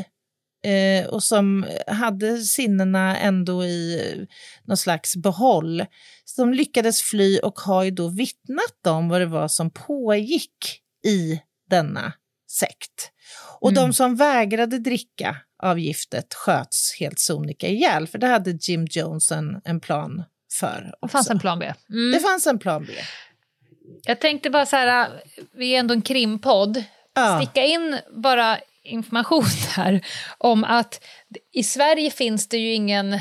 [0.64, 4.24] eh, och som hade sinnena ändå i eh,
[4.64, 5.84] någon slags behåll.
[6.24, 11.40] Som lyckades fly och har ju då vittnat om vad det var som pågick i
[11.70, 12.12] denna
[12.52, 13.10] sekt.
[13.60, 18.86] Och de som vägrade dricka av giftet sköts helt sonika ihjäl, för det hade Jim
[18.90, 20.24] Jones en, en plan
[20.60, 20.80] för.
[20.82, 21.12] Det Också.
[21.12, 21.72] fanns en plan B.
[21.90, 22.12] Mm.
[22.12, 22.92] Det fanns en plan B.
[24.04, 25.10] Jag tänkte bara så här,
[25.52, 26.84] vi är ändå en krimpodd,
[27.14, 27.40] Ja.
[27.42, 29.44] sticka in bara information
[29.76, 30.06] här
[30.38, 31.04] om att
[31.52, 33.20] i Sverige finns det ju ingen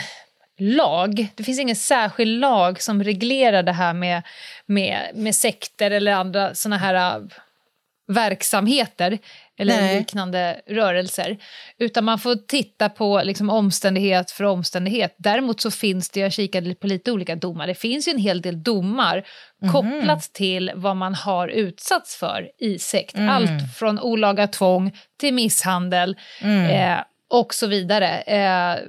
[0.59, 4.21] lag, det finns ingen särskild lag som reglerar det här med,
[4.65, 7.21] med, med sekter eller andra såna här äh,
[8.13, 9.17] verksamheter
[9.57, 9.99] eller Nej.
[9.99, 11.37] liknande rörelser.
[11.77, 15.15] Utan man får titta på liksom, omständighet för omständighet.
[15.17, 18.41] Däremot så finns det, jag kikade på lite olika domar, det finns ju en hel
[18.41, 19.23] del domar
[19.71, 23.15] kopplat till vad man har utsatts för i sekt.
[23.17, 26.97] Allt från olaga tvång till misshandel eh,
[27.29, 28.21] och så vidare.
[28.21, 28.79] Eh,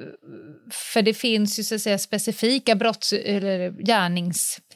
[0.70, 3.70] för det finns ju så att säga specifika brotts eller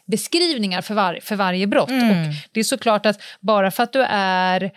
[0.07, 1.91] gärningsbeskrivningar för, var, för varje brott.
[1.91, 4.71] Och det är såklart att bara för att du är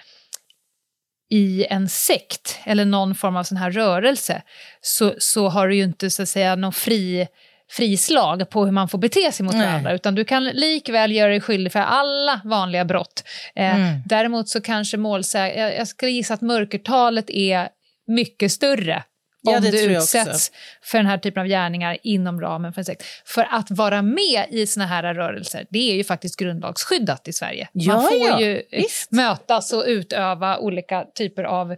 [1.31, 4.41] i en sekt eller någon form av sån här rörelse
[4.81, 7.27] så, så har du ju inte så att säga någon fri
[7.71, 9.67] frislag på hur man får bete sig mot Nej.
[9.67, 13.23] varandra, utan du kan likväl göra dig skyldig för alla vanliga brott.
[13.55, 14.01] Eh, Mm.
[14.05, 15.57] Däremot så kanske målsäg...
[15.57, 17.69] Jag, jag skulle gissa att mörkertalet är
[18.07, 19.03] mycket större
[19.41, 20.51] Ja, om det du utsätts också.
[20.81, 23.03] för den här typen av gärningar inom ramen för en sekt.
[23.25, 27.67] För att vara med i såna här rörelser, det är ju faktiskt grundlagsskyddat i Sverige.
[27.73, 29.11] Ja, Man får ja, ju visst.
[29.11, 31.77] mötas och utöva olika typer av eh,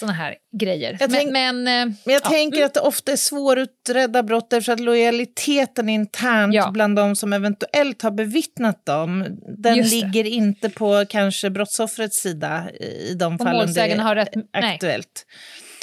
[0.00, 0.96] såna här grejer.
[1.00, 2.28] Jag men, men, eh, Men jag ja.
[2.30, 6.70] tänker att det ofta är svårutredda brott därför att lojaliteten internt Ja.
[6.70, 9.26] bland de som eventuellt har bevittnat dem,
[9.58, 9.96] den Just det.
[9.96, 14.78] ligger inte på kanske brottsoffrets sida i de fallen det är har rätt- nej.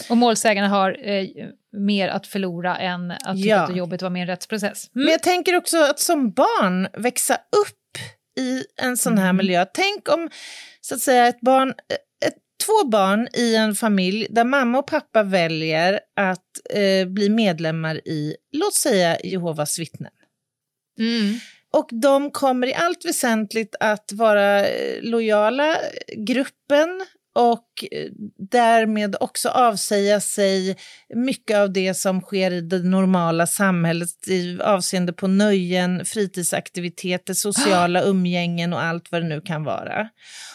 [0.10, 1.26] Och målsäganden har eh,
[1.78, 3.62] mer att förlora än att tycka Ja.
[3.62, 4.90] att det är jobbigt att vara med i en rättsprocess.
[4.96, 5.06] Mm.
[5.06, 7.98] Men jag tänker också att som barn växa upp
[8.40, 9.24] i en sån Mm.
[9.26, 9.66] här miljö.
[9.74, 10.30] Tänk om
[10.82, 11.70] så att säga ett barn,
[12.26, 12.36] ett,
[12.66, 18.36] två barn i en familj där mamma och pappa väljer att eh, bli medlemmar i,
[18.52, 20.12] låt säga Jehovas vittnen.
[21.00, 21.40] Mm.
[21.74, 25.76] Och de kommer i allt väsentligt att vara eh, lojala
[26.18, 28.10] gruppen och eh,
[28.52, 30.78] därmed också avsäga sig
[31.16, 38.02] mycket av det som sker i det normala samhället i avseende på nöjen, fritidsaktiviteter, sociala
[38.06, 40.10] umgängen och allt vad det nu kan vara.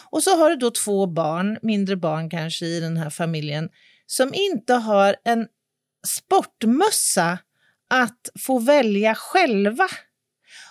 [0.09, 3.69] Och så har du då två barn, mindre barn kanske i den här familjen,
[4.05, 5.47] som inte har en
[6.07, 7.39] sportmössa
[7.89, 9.87] att få välja själva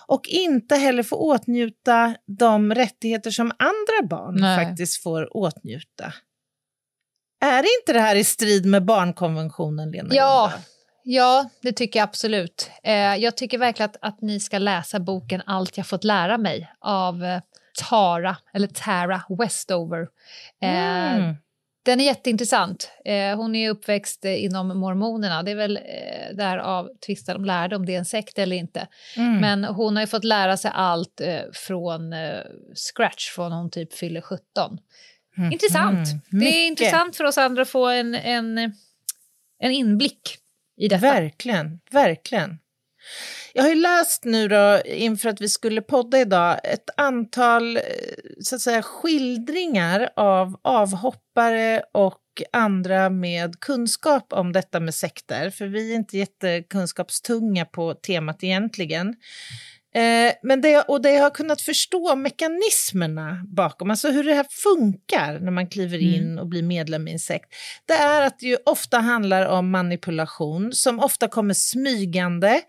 [0.07, 4.64] och inte heller få åtnjuta de rättigheter som andra barn Nej.
[4.64, 6.12] faktiskt får åtnjuta.
[7.40, 10.09] Är inte det här i strid med barnkonventionen, Lena?
[10.14, 10.53] Ja,
[11.05, 12.71] ja, det tycker jag absolut.
[12.83, 16.73] Eh, jag tycker verkligen att, att ni ska läsa boken Allt jag fått lära mig
[16.81, 17.40] av eh,
[17.88, 20.09] Tara, eller Tara Westover.
[20.62, 21.37] Eh, Mm.
[21.87, 22.90] Den är jätteintressant.
[23.05, 25.42] Eh, hon är uppväxt eh, inom mormonerna.
[25.42, 28.88] Det är väl eh, därav tvistar de lärde om det är en sekt eller inte.
[29.16, 29.40] Mm.
[29.40, 31.20] Men hon har ju fått lära sig allt
[31.53, 32.14] från
[32.75, 34.79] scratch från hon typ fyller 17.
[35.53, 36.09] Intressant.
[36.09, 36.20] Mm.
[36.31, 36.55] Det Mycket.
[36.55, 38.59] är intressant för oss andra att få en, en,
[39.59, 40.38] en inblick
[40.77, 41.01] i detta.
[41.01, 42.59] Verkligen, verkligen.
[43.57, 47.83] Jag har ju läst nu då, inför att vi skulle podda idag, ett antal eh,
[48.40, 55.66] så att säga, skildringar av avhoppare och andra med kunskap om detta med sekter, för
[55.66, 59.09] vi är inte jättekunskapstunga på temat egentligen.
[59.95, 64.47] Eh, men det, och det jag har kunnat förstå mekanismerna bakom, alltså hur det här
[64.62, 67.55] funkar när man kliver in och blir medlem i en sekt,
[67.87, 72.61] det är att det ju ofta handlar om manipulation som ofta kommer smygande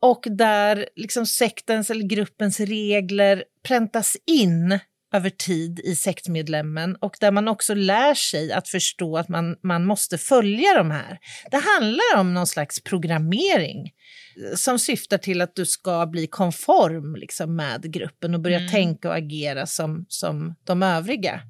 [0.00, 4.78] och där liksom sektens eller gruppens regler präntas in
[5.14, 9.84] över tid i sektmedlemmen och där man också lär sig att förstå att man, man
[9.84, 11.18] måste följa de här.
[11.50, 17.16] Det handlar om någon slags programmering eh, som syftar till att du ska bli konform
[17.16, 21.40] liksom, med gruppen och börja tänka och agera som, som de övriga.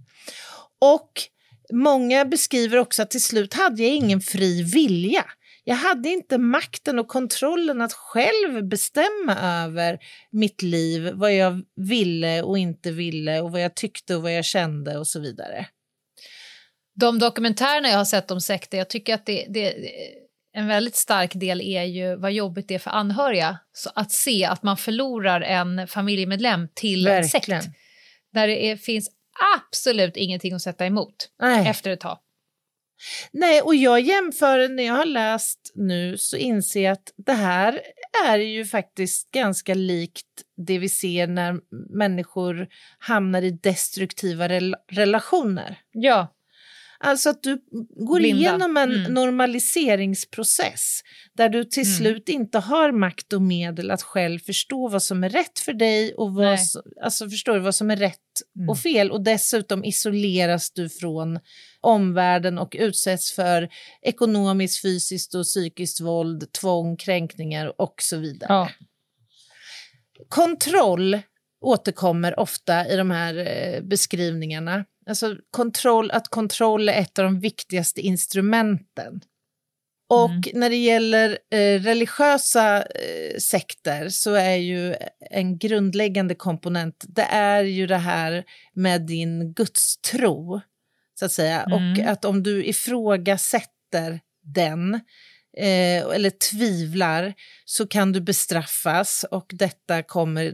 [0.80, 1.12] Och
[1.72, 5.24] många beskriver också att till slut hade jag ingen fri vilja.
[5.68, 9.98] Jag hade inte makten och kontrollen att själv bestämma över
[10.30, 14.44] mitt liv, vad jag ville och inte ville och vad jag tyckte och vad jag
[14.44, 15.66] kände och så vidare.
[16.94, 19.74] De dokumentärerna jag har sett om sekter, jag tycker att det, det,
[20.52, 24.44] en väldigt stark del är ju vad jobbigt det är för anhöriga så att se
[24.44, 27.62] att man förlorar en familjemedlem till en Verkligen.
[27.62, 27.74] sekt.
[28.32, 29.10] Där det är, finns
[29.56, 31.68] absolut ingenting att sätta emot Nej.
[31.68, 32.18] efter ett tag.
[33.32, 37.80] Nej, och jag jämför, när jag har läst nu så inser jag att det här
[38.26, 40.26] är ju faktiskt ganska likt
[40.66, 41.60] det vi ser när
[41.98, 45.78] människor hamnar i destruktiva rel- relationer.
[45.92, 46.34] Ja.
[47.00, 47.58] Alltså att du
[48.06, 48.40] går Blinda.
[48.40, 49.14] igenom en Mm.
[49.14, 51.00] normaliseringsprocess
[51.36, 51.94] där du till Mm.
[51.98, 56.14] slut inte har makt och medel att själv förstå vad som är rätt för dig
[56.14, 58.18] och vad, som- alltså förstår vad som är rätt
[58.56, 58.68] Mm.
[58.68, 59.10] och fel.
[59.10, 61.38] Och dessutom isoleras du från
[61.80, 63.68] omvärlden och utsätts för
[64.02, 68.52] ekonomiskt, fysiskt och psykiskt våld, tvång, kränkningar och så vidare.
[68.52, 68.68] Ja.
[70.28, 71.18] Kontroll
[71.60, 74.84] återkommer ofta i de här eh, beskrivningarna.
[75.08, 79.20] Alltså kontroll, att kontroll är ett av de viktigaste instrumenten.
[80.10, 80.42] Och Mm.
[80.54, 84.94] när det gäller eh, religiösa eh, sekter så är ju
[85.30, 88.44] en grundläggande komponent, det är ju det här
[88.74, 90.60] med din gudstro,
[91.18, 91.62] så att säga.
[91.64, 92.08] Och Mm.
[92.08, 94.94] att om du ifrågasätter den,
[95.56, 97.34] eh, eller tvivlar
[97.64, 100.52] så kan du bestraffas och detta kommer,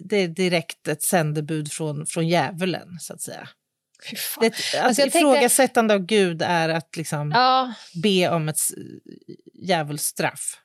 [0.00, 3.48] det är direkt ett sändebud från, från djävulen så att säga.
[4.10, 4.16] Fy.
[4.40, 7.72] Det, att Alltså, jag tänkte- ifrågasättande av Gud är att liksom Ja,
[8.02, 8.58] be om ett
[9.68, 10.58] djävulsstraff.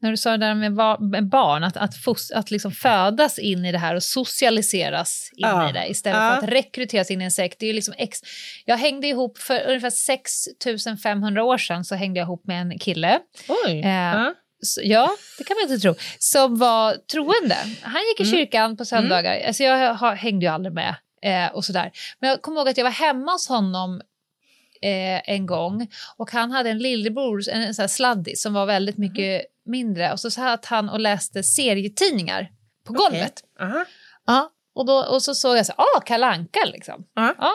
[0.00, 3.38] när du sa det där med, va- med barn, att, att, fos, att liksom födas
[3.38, 5.70] in i det här och socialiseras in Ja.
[5.70, 6.36] i det istället Ja.
[6.40, 7.56] för att rekryteras in i en sekt.
[7.60, 8.18] Det är liksom ex...
[8.64, 13.18] Jag hängde ihop för ungefär 6500 år sedan så hängde jag ihop med en kille.
[13.66, 13.80] Oj.
[13.80, 14.26] Eh,
[14.82, 15.16] ja.
[15.38, 15.94] Det kan man inte tro.
[16.18, 17.56] Som var troende.
[17.82, 18.34] Han gick i Mm.
[18.34, 19.46] kyrkan på söndagar.
[19.46, 20.94] Alltså jag hängde ju aldrig med.
[21.24, 21.90] Eh, och sådär.
[22.20, 24.00] Men jag kommer ihåg att jag var hemma hos honom
[24.82, 28.98] eh, en gång och han hade en lillebror, en, en sån sladdis som var väldigt
[28.98, 32.50] mycket mindre och så satt han och läste serietidningar
[32.86, 33.44] på golvet.
[33.60, 33.84] Aha.
[34.26, 37.04] Ja, och, då, och så såg jag så ah, Kalle Anka liksom.
[37.14, 37.34] Ja.
[37.38, 37.52] Ja.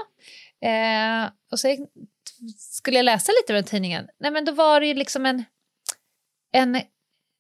[0.70, 1.90] Eh, och så gick-
[2.58, 4.08] skulle jag läsa lite ur den tidningen.
[4.20, 5.44] Nej, men då var det ju liksom en,
[6.52, 6.82] en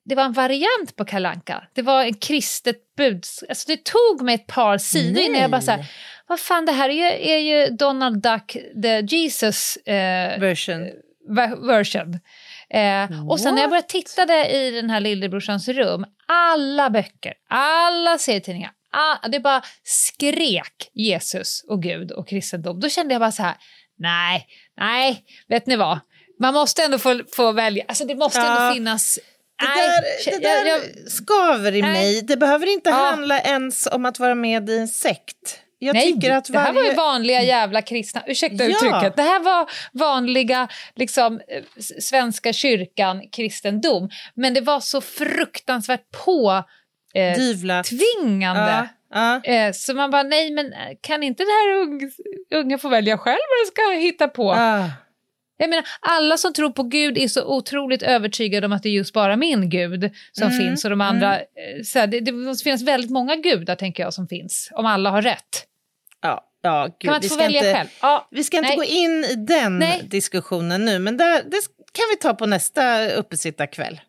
[0.10, 1.64] det var en variant på Kalle Anka.
[1.76, 3.50] Det var en kristet budskap.
[3.50, 5.86] Alltså det tog mig ett par sidor innan jag bara så här,
[6.28, 10.88] vad fan det här är ju, är ju Donald Duck, the Jesus eh, Version.
[11.30, 12.20] ver- version.
[12.70, 18.18] Eh, och sen när jag började titta i den här lillebrorsans rum, alla böcker, alla
[18.18, 22.80] serietidningar, all, det bara skrek Jesus och Gud och kristendom.
[22.80, 23.56] Då kände jag bara så här,
[23.98, 24.48] nej,
[24.78, 26.00] nej, vet ni vad?
[26.40, 28.62] Man måste ändå få, få välja, alltså det måste Ja.
[28.62, 29.20] ändå finnas...
[29.60, 31.92] Det där, det där jag- skaver i Nej.
[31.92, 32.22] mig.
[32.22, 32.96] Det behöver inte Ja.
[32.96, 35.60] handla ens om att vara med i en sekt.
[35.82, 38.70] Jag Nej, tycker att det här var ju varje- vanliga jävla kristna, ursäkta Ja.
[38.70, 41.64] uttrycket, det här var vanliga liksom, eh,
[42.02, 44.10] svenska kyrkan kristendom.
[44.36, 46.64] Men det var så fruktansvärt på
[47.14, 47.34] eh,
[47.84, 48.88] tvingande.
[49.14, 49.54] Ja, ja.
[49.54, 52.12] Eh, så man bara, nej men eh, kan inte det här ung,
[52.56, 54.52] unga få välja själv vad de ska hitta på?
[54.52, 54.86] Ah.
[55.62, 58.94] Jag menar, alla som tror på Gud är så otroligt övertygade om att det är
[58.94, 61.46] just bara min Gud som Mm, finns och de andra, eh,
[61.86, 65.10] så här, det, det måste finnas väldigt många gudar tänker jag som finns, om alla
[65.10, 65.66] har rätt.
[66.22, 67.90] Ja, ja, gud, Kan man vi inte få välja inte, själv?
[68.02, 68.78] Ja, Vi ska inte Nej.
[68.78, 70.02] gå in i den Nej.
[70.04, 74.02] diskussionen nu, men där, det kan vi ta på nästa uppesittarkväll.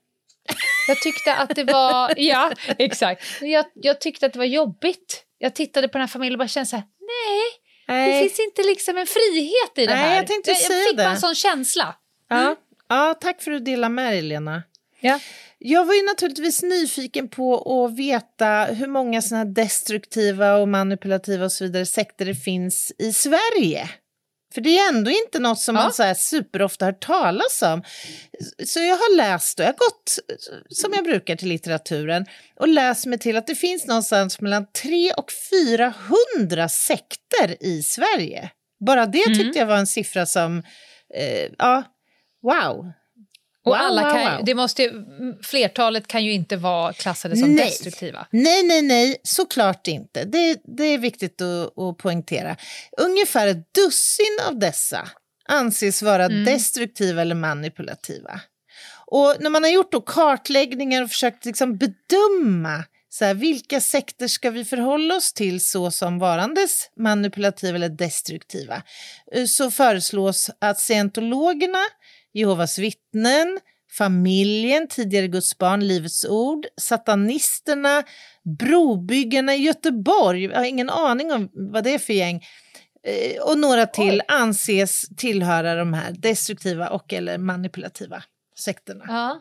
[0.89, 2.13] Jag tyckte att det var...
[2.17, 3.23] Ja, exakt.
[3.41, 5.25] Jag, jag tyckte att det var jobbigt.
[5.39, 7.43] Jag tittade på den här familjen och bara kände så här, nej,
[7.95, 10.17] det finns inte liksom en frihet i det Nej, här.
[10.17, 11.03] jag tänkte säga jag fick det.
[11.05, 11.97] bara en sån känsla.
[12.29, 12.57] Ja.
[12.89, 14.63] ja, tack för att du delar med dig, Lena.
[15.01, 15.21] Ja.
[15.59, 21.53] Jag var ju naturligtvis nyfiken på att veta hur många såna destruktiva och manipulativa och
[21.53, 23.89] så vidare sekter det finns i Sverige.
[24.55, 25.83] För det är ändå inte något som Ja.
[25.83, 27.83] man så här superofta hört talas om.
[28.67, 30.19] Så jag har läst och jag har gått,
[30.69, 32.27] som jag brukar, till litteraturen
[32.57, 35.31] och läst mig till att det finns någonstans mellan 300 och
[36.39, 38.51] 400 sekter i Sverige.
[38.87, 39.39] Bara det Mm.
[39.39, 40.59] tyckte jag var en siffra som,
[41.15, 41.83] eh, ja,
[42.43, 42.93] wow.
[43.65, 44.45] Och Wow, alla kan, wow.
[44.45, 44.91] Det måste,
[45.43, 47.65] flertalet kan ju inte vara klassade som Nej.
[47.65, 48.27] destruktiva.
[48.31, 50.25] Nej, nej, nej, såklart inte.
[50.25, 52.57] Det, det är viktigt att, att poängtera.
[53.01, 55.09] Ungefär ett dussin av dessa
[55.49, 56.45] anses vara Mm.
[56.45, 58.41] destruktiva eller manipulativa.
[59.07, 64.29] Och när man har gjort då kartläggningar och försökt liksom bedöma så här, vilka sekter
[64.29, 68.83] ska vi förhålla oss till så som varandes manipulativa eller destruktiva
[69.35, 71.79] eh, så föreslås att scientologerna,
[72.33, 73.61] Jehovas vittnen,
[73.99, 78.03] familjen, tidigare Guds barn, Livets ord, satanisterna,
[78.59, 82.45] brobyggarna i Göteborg, jag har ingen aning om vad det är för gäng,
[83.07, 88.23] eh, och några till anses tillhöra de här destruktiva och eller manipulativa
[88.59, 89.05] sekterna.
[89.09, 89.41] Ja.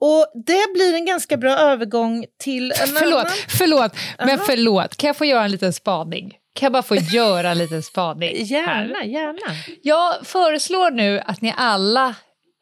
[0.00, 3.32] Och det blir en ganska bra övergång till en Förlåt, annan...
[3.48, 4.44] förlåt, men Aha.
[4.46, 4.96] förlåt.
[4.96, 6.38] Kan jag få göra en liten spaning?
[6.54, 8.28] Kan jag bara få göra en liten spaning?
[8.36, 8.44] här?
[8.44, 9.54] Gärna, gärna.
[9.82, 12.14] Jag föreslår nu att ni alla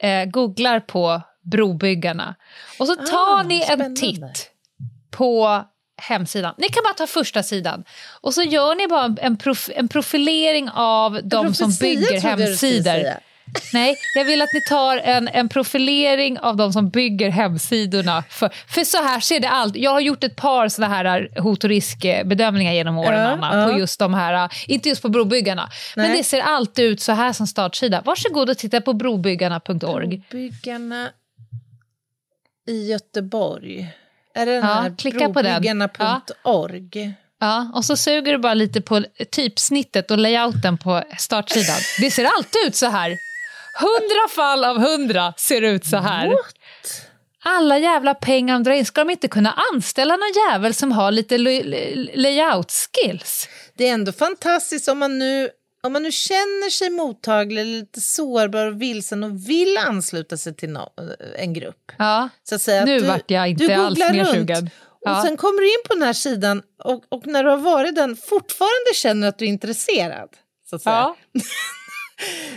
[0.02, 1.22] eh, googlar på
[1.52, 2.34] Brobyggarna
[2.78, 4.00] och så tar Ah, ni en spännande.
[4.00, 4.50] titt
[5.10, 5.62] på
[6.02, 6.54] hemsidan.
[6.58, 7.84] Ni kan bara ta första sidan
[8.20, 13.04] och så gör ni bara en, prof en profilering av de som bygger hemsidor.
[13.72, 18.24] Nej, jag vill att ni tar en, en profilering av de som bygger hemsidorna.
[18.30, 19.82] För, för så här ser det alltid.
[19.82, 23.68] Jag har gjort ett par såna här hot och riskbedömningar genom åren, Ja, Anna, ja.
[23.72, 26.16] på just de här, inte just på Brobyggarna, men Nej.
[26.18, 28.02] det ser alltid ut så här som startsida.
[28.04, 30.22] Varsågod och titta på brobyggarna.org.
[30.30, 31.10] Brobyggarna
[32.68, 33.88] i Göteborg.
[34.34, 35.62] Är det den Ja, här klicka på den.
[35.62, 37.12] brobyggarna.org?
[37.40, 41.76] Ja, och så suger du bara lite på typsnittet och layouten på startsidan.
[42.00, 43.16] Det ser alltid ut så här.
[43.80, 46.28] Hundra fall av hundra ser ut så här.
[46.28, 46.54] What?
[47.44, 51.10] Alla jävla pengar de drar in, ska de inte kunna anställa någon jävel som har
[51.10, 51.38] lite
[52.14, 53.48] layout-skills?
[53.76, 55.50] Det är ändå fantastiskt om man nu
[55.84, 60.68] om man nu känner sig mottaglig, lite sårbar och vilsen och vill ansluta sig till
[60.68, 61.92] no- en grupp.
[61.98, 63.98] Ja, Så att säga, Nu att du, vart jag inte alls.
[65.00, 65.16] Ja.
[65.16, 67.94] Och sen kommer du in på den här sidan och, och när du har varit
[67.94, 70.28] den fortfarande känner att du är intresserad.
[70.70, 70.94] Så att säga.
[70.96, 71.16] Ja.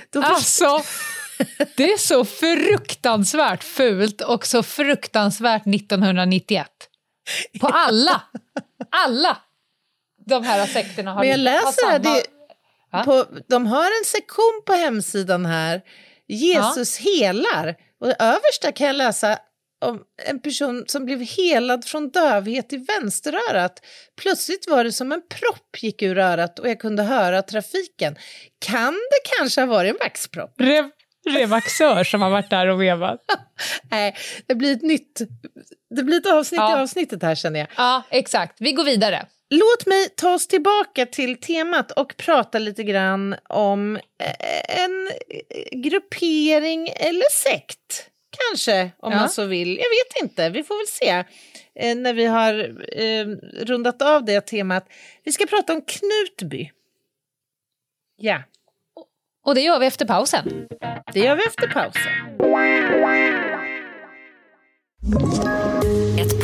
[0.09, 0.82] Då Alltså,
[1.76, 6.68] det är så fruktansvärt fult och så fruktansvärt 1991.
[7.59, 8.22] På alla,
[8.91, 9.38] alla
[10.26, 12.24] de här sekterna har Men jag läser här, samma- det,
[12.91, 13.03] Ja.
[13.03, 15.82] på, de har en sektion på hemsidan här,
[16.28, 17.76] Jesus helar.
[18.01, 19.39] Och det översta kan jag läsa
[19.86, 23.73] om en person som blev helad från dövhet i vänsterörat.
[24.21, 28.15] Plötsligt var det som en propp gick ur örat och jag kunde höra trafiken.
[28.65, 30.53] Kan det kanske ha varit en vaxpropp?
[30.59, 30.89] Rev,
[31.30, 33.19] revaxör som har varit där och vevat.
[33.91, 34.15] Nej,
[34.47, 35.21] det blir ett nytt...
[35.95, 36.80] Det blir ett avsnitt Ja.
[36.80, 37.67] i avsnittet här känner jag.
[37.78, 38.57] Ja, exakt.
[38.59, 39.26] Vi går vidare.
[39.49, 45.80] Låt mig ta oss tillbaka till temat och prata lite grann om eh, en eh,
[45.80, 48.09] gruppering eller sekt.
[48.49, 49.17] Kanske, om Ja.
[49.19, 49.69] man så vill.
[49.69, 51.23] Jag vet inte, vi får väl se
[51.89, 52.53] eh, när vi har
[53.01, 53.25] eh,
[53.65, 54.88] rundat av det temat.
[55.23, 56.71] Vi ska prata om Knutby.
[58.17, 58.43] Ja,
[59.45, 60.67] Och det gör vi efter pausen.
[61.13, 62.11] det gör vi efter pausen.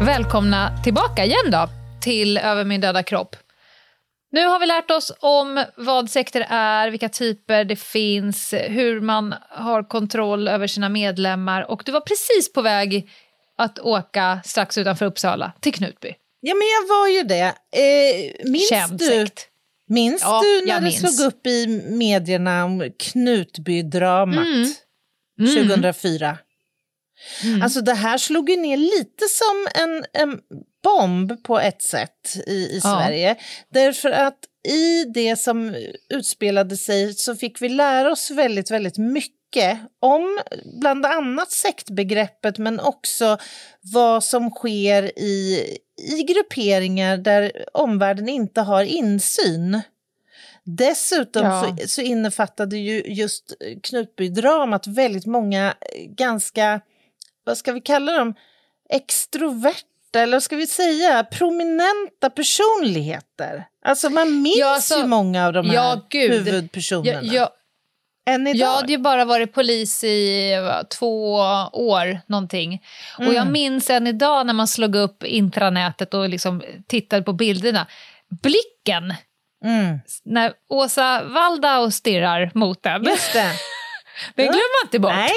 [0.00, 1.68] Välkomna tillbaka igen då
[2.00, 3.36] till Över min döda kropp.
[4.32, 9.34] Nu har vi lärt oss om vad sekter är, vilka typer det finns, hur man
[9.50, 13.08] har kontroll över sina medlemmar och du var precis på väg
[13.58, 16.14] att åka strax utanför Uppsala till Knutby.
[16.40, 17.54] Ja, men jag var ju det.
[17.80, 19.48] Eh, minns Känd du, sekt.
[19.88, 21.16] minns Ja, du när det minns.
[21.16, 24.46] slog upp i medierna om Knutby-dramat
[25.38, 25.54] Mm.
[25.66, 26.38] 2004?
[27.62, 30.40] Alltså det här slog ju ner lite som en, en
[30.84, 32.90] bomb på ett sätt i, i Ja.
[32.90, 33.36] Sverige.
[33.72, 34.38] Därför att
[34.68, 35.74] i det som
[36.08, 40.40] utspelade sig så fick vi lära oss väldigt, väldigt mycket om
[40.80, 43.38] bland annat sektbegreppet men också
[43.80, 45.66] vad som sker i,
[46.16, 49.80] i grupperingar där omvärlden inte har insyn.
[50.64, 51.76] Dessutom Ja.
[51.80, 55.74] så, så innefattade ju just Knutbydramat väldigt många
[56.08, 56.80] ganska,
[57.46, 58.34] vad ska vi kalla dem,
[58.90, 63.64] extroverta eller vad ska vi säga, prominenta personligheter.
[63.84, 66.30] Alltså man minns Ja, alltså- ju många av de här ja, gud.
[66.30, 67.48] huvudpersonerna.
[68.28, 68.56] Än idag.
[68.68, 70.52] jag hade ju bara varit polis i
[70.98, 71.34] två
[71.72, 72.82] år någonting.
[73.18, 73.52] Och jag Mm.
[73.52, 77.86] minns än idag när man slog upp intranätet och liksom tittade på bilderna.
[78.42, 79.14] Blicken
[79.64, 83.04] Mm, när Åsa Waldau stirrar mot den.
[83.04, 83.52] just det.
[84.34, 85.12] Den glömmer man inte bort.
[85.12, 85.32] Nej,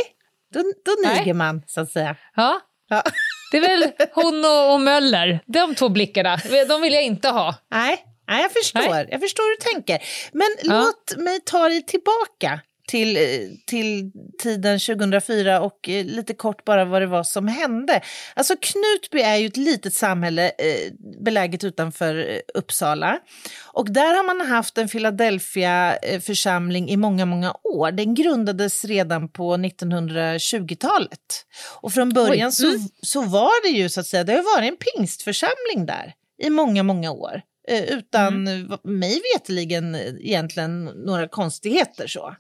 [0.54, 2.16] då, då niger man så att säga.
[2.36, 2.60] Ja.
[2.90, 3.04] Ja.
[3.52, 6.38] Det är väl hon och, och Möller, de två blickarna.
[6.68, 7.56] De vill jag inte ha.
[7.72, 8.90] Nej, nej jag förstår.
[8.90, 9.08] Nej.
[9.12, 10.08] Jag förstår hur du tänker.
[10.32, 10.82] Men Ja.
[10.82, 12.60] låt mig ta dig tillbaka
[12.90, 13.22] till, eh,
[13.68, 14.12] till
[14.44, 18.02] tiden 2004 och eh, lite kort bara vad det var som hände.
[18.36, 20.92] Alltså Knutby är ju ett litet samhälle eh,
[21.24, 23.20] beläget utanför eh, Uppsala.
[23.66, 27.92] Och där har man haft en Philadelphia-församling i många, många år.
[27.92, 31.46] Den grundades redan på 1920-talet.
[31.82, 32.82] Och från början Oj, så, mm.
[33.02, 36.14] så var det ju så att säga, det har varit en pingstförsamling där
[36.44, 37.42] i många, många år.
[37.88, 38.78] Utan Mm.
[38.84, 42.36] mig veteligen egentligen några konstigheter så.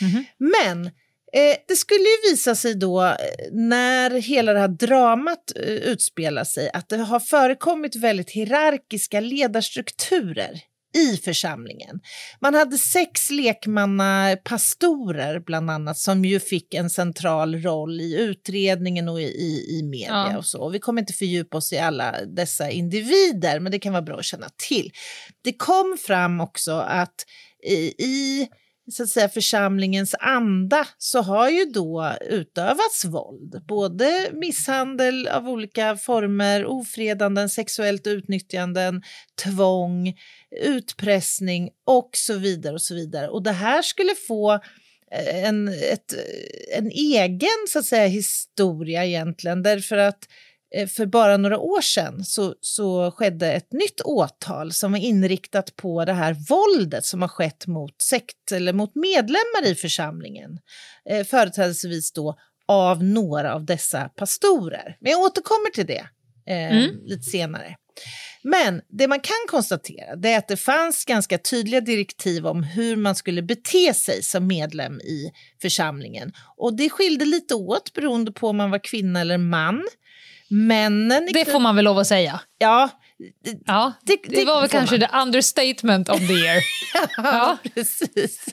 [0.00, 0.24] Mhm.
[0.38, 0.86] Men
[1.32, 3.14] eh, det skulle ju visa sig då eh,
[3.52, 10.60] när hela det här dramat eh, utspelar sig att det har förekommit väldigt hierarkiska ledarstrukturer
[10.96, 12.00] i församlingen.
[12.40, 19.20] Man hade sex lekmannapastorer bland annat som ju fick en central roll i utredningen och
[19.20, 20.38] i, i, i media Ja.
[20.38, 20.60] och så.
[20.60, 24.18] Och Vi kommer inte fördjupa oss i alla dessa individer men det kan vara bra
[24.18, 24.92] att känna till.
[25.44, 27.14] Det kom fram också att
[27.68, 28.48] i, i
[28.90, 33.62] så att säga, församlingens anda så har ju då utövats våld.
[33.68, 39.02] Både misshandel av olika former, ofredanden, sexuellt utnyttjanden,
[39.44, 40.14] tvång,
[40.64, 42.74] utpressning och så vidare.
[42.74, 43.28] Och så vidare.
[43.28, 44.52] Och det här skulle få
[45.12, 46.14] eh, en, ett,
[46.76, 50.28] en egen så att säga, historia egentligen därför att eh,
[50.96, 56.04] för bara några år sedan så, så skedde ett nytt åtal som var inriktat på
[56.04, 60.58] det här våldet som har skett mot sekt eller mot medlemmar i församlingen.
[61.10, 62.38] Eh, företrädesvis då
[62.68, 64.96] av några av dessa pastorer.
[65.00, 66.06] Men jag återkommer till det
[66.46, 66.90] eh, Mm.
[67.04, 67.76] lite senare.
[68.42, 72.96] Men det man kan konstatera det är att det fanns ganska tydliga direktiv om hur
[72.96, 75.30] man skulle bete sig som medlem i
[75.62, 76.32] församlingen.
[76.56, 79.86] Och det skilde lite åt beroende på om man var kvinna eller man.
[80.50, 81.28] Männen...
[81.32, 82.40] Det får man väl lov att säga.
[82.58, 82.90] Ja,
[83.66, 85.08] Ja, det, det var väl kanske man.
[85.08, 86.62] the understatement of the year.
[87.16, 88.44] Ja, precis.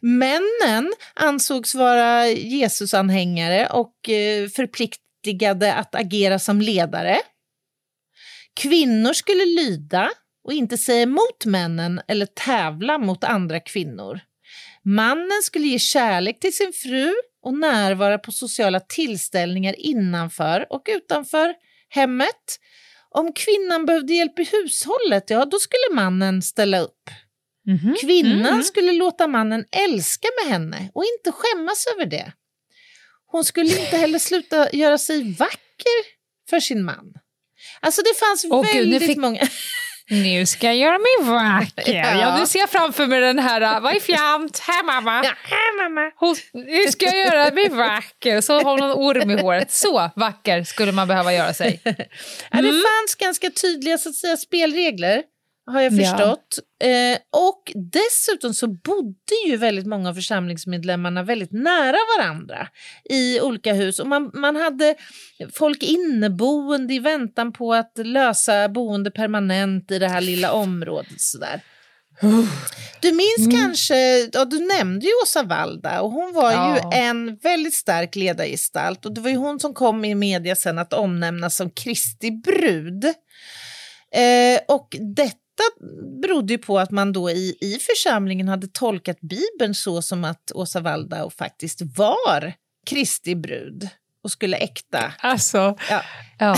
[0.00, 7.18] Männen ansågs vara Jesusanhängare och eh, förpliktigade att agera som ledare.
[8.60, 10.10] Kvinnor skulle lyda
[10.44, 14.20] och inte säga emot männen eller tävla mot andra kvinnor.
[14.84, 17.14] Mannen skulle ge kärlek till sin fru
[17.46, 21.54] och närvara på sociala tillställningar innanför och utanför
[21.88, 22.58] hemmet.
[23.10, 27.10] Om kvinnan behövde hjälp i hushållet, ja då skulle mannen ställa upp.
[28.00, 28.62] Kvinnan Mm.
[28.62, 32.32] skulle låta mannen älska med henne och inte skämmas över det.
[33.26, 36.00] Hon skulle inte heller sluta göra sig vacker
[36.50, 37.12] för sin man.
[37.80, 39.40] Alltså det fanns gud, nu väldigt fick- många...
[40.10, 41.94] Nu ska jag göra mig vacker.
[41.94, 42.20] Ja.
[42.20, 42.38] Ja.
[42.40, 44.58] nu ser jag framför mig den här, vad är fjant?
[44.58, 45.24] Här mamma.
[45.24, 46.10] Ja, här mamma.
[46.16, 48.40] Hon, nu ska jag göra mig vacker.
[48.40, 49.72] Så har hon en orm i håret.
[49.72, 51.80] Så vacker skulle man behöva göra sig.
[52.50, 55.22] Ja, det fanns ganska tydliga så att säga, spelregler,
[55.66, 55.96] har jag Ja.
[56.10, 56.58] förstått.
[56.84, 62.68] Eh, och dessutom så bodde ju väldigt många av församlingsmedlemmarna väldigt nära varandra
[63.10, 63.98] i olika hus.
[63.98, 64.94] Och man, man hade
[65.54, 71.20] folk inneboende i väntan på att lösa boende permanent i det här lilla området.
[71.20, 71.60] Sådär.
[73.00, 73.96] Du minns kanske,
[74.32, 76.76] ja, du nämnde ju Åsa Valda och hon var Ja.
[76.92, 80.78] ju en väldigt stark ledargestalt och det var ju hon som kom i media sen
[80.78, 83.04] att omnämnas som Kristi brud.
[84.14, 85.36] Eh, och detta
[86.22, 90.52] berodde ju på att man då i, i församlingen hade tolkat Bibeln så som att
[90.54, 92.52] Åsa Waldau faktiskt var
[92.86, 93.88] Kristi brud
[94.22, 95.12] och skulle äkta.
[95.18, 96.02] Alltså, Ja.
[96.38, 96.56] ja.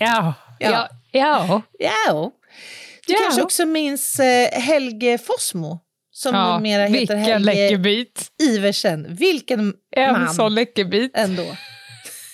[0.00, 0.34] Ja.
[0.58, 0.88] Ja.
[1.12, 1.62] Ja.
[1.78, 2.30] Ja.
[3.06, 3.18] Du Ja.
[3.22, 5.80] kanske också minns eh, Helge Fossmo
[6.10, 6.56] som ja.
[6.58, 8.28] numera heter Vilken Helge läckerbit.
[8.42, 9.14] Iversen.
[9.16, 11.10] Vilken En man sån läckerbit.
[11.14, 11.56] ändå.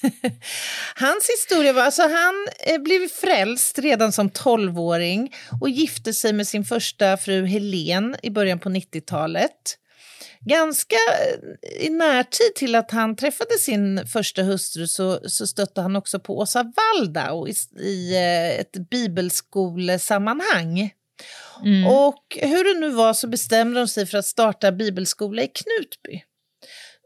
[0.94, 6.48] Hans historia var, alltså han eh, blev frälst redan som 12-åring och gifte sig med
[6.48, 9.76] sin första fru Helen i början på 90-talet.
[10.40, 11.38] Ganska eh,
[11.86, 16.38] i närtid till att han träffade sin första hustru så, så stötte han också på
[16.38, 20.90] Åsa Waldau i, i eh, ett bibelskolesammanhang.
[21.64, 21.86] Mm.
[21.86, 26.22] Och hur det nu var så bestämde de sig för att starta bibelskola i Knutby.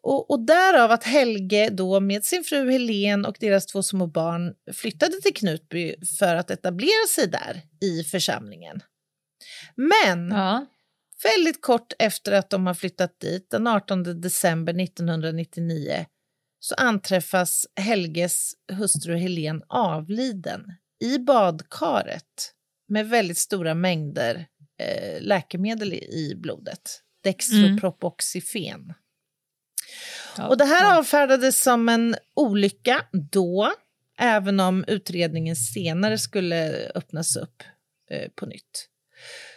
[0.04, 4.54] Och, och därav att Helge då med sin fru Helen och deras två små barn
[4.72, 8.80] flyttade till Knutby för att etablera sig där i församlingen.
[9.76, 10.66] Men Ja.
[11.22, 16.06] väldigt kort efter att de har flyttat dit, den 18 december 1999,
[16.60, 20.64] så anträffas Helges hustru Helen avliden
[21.04, 22.52] i badkaret
[22.88, 24.46] med väldigt stora mängder
[24.80, 27.00] eh, läkemedel i, blodet.
[27.22, 28.94] Dextropropoxifen.
[30.38, 30.48] Ja.
[30.48, 33.72] Och det här avfärdades som en olycka då,
[34.18, 37.62] även om utredningen senare skulle öppnas upp
[38.10, 38.88] eh, på nytt.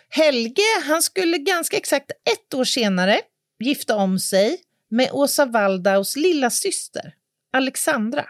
[0.10, 3.22] Helge han skulle ganska exakt ett år senare
[3.60, 7.14] gifta om sig med Åsa Waldaus lilla syster
[7.54, 8.26] Alexandra.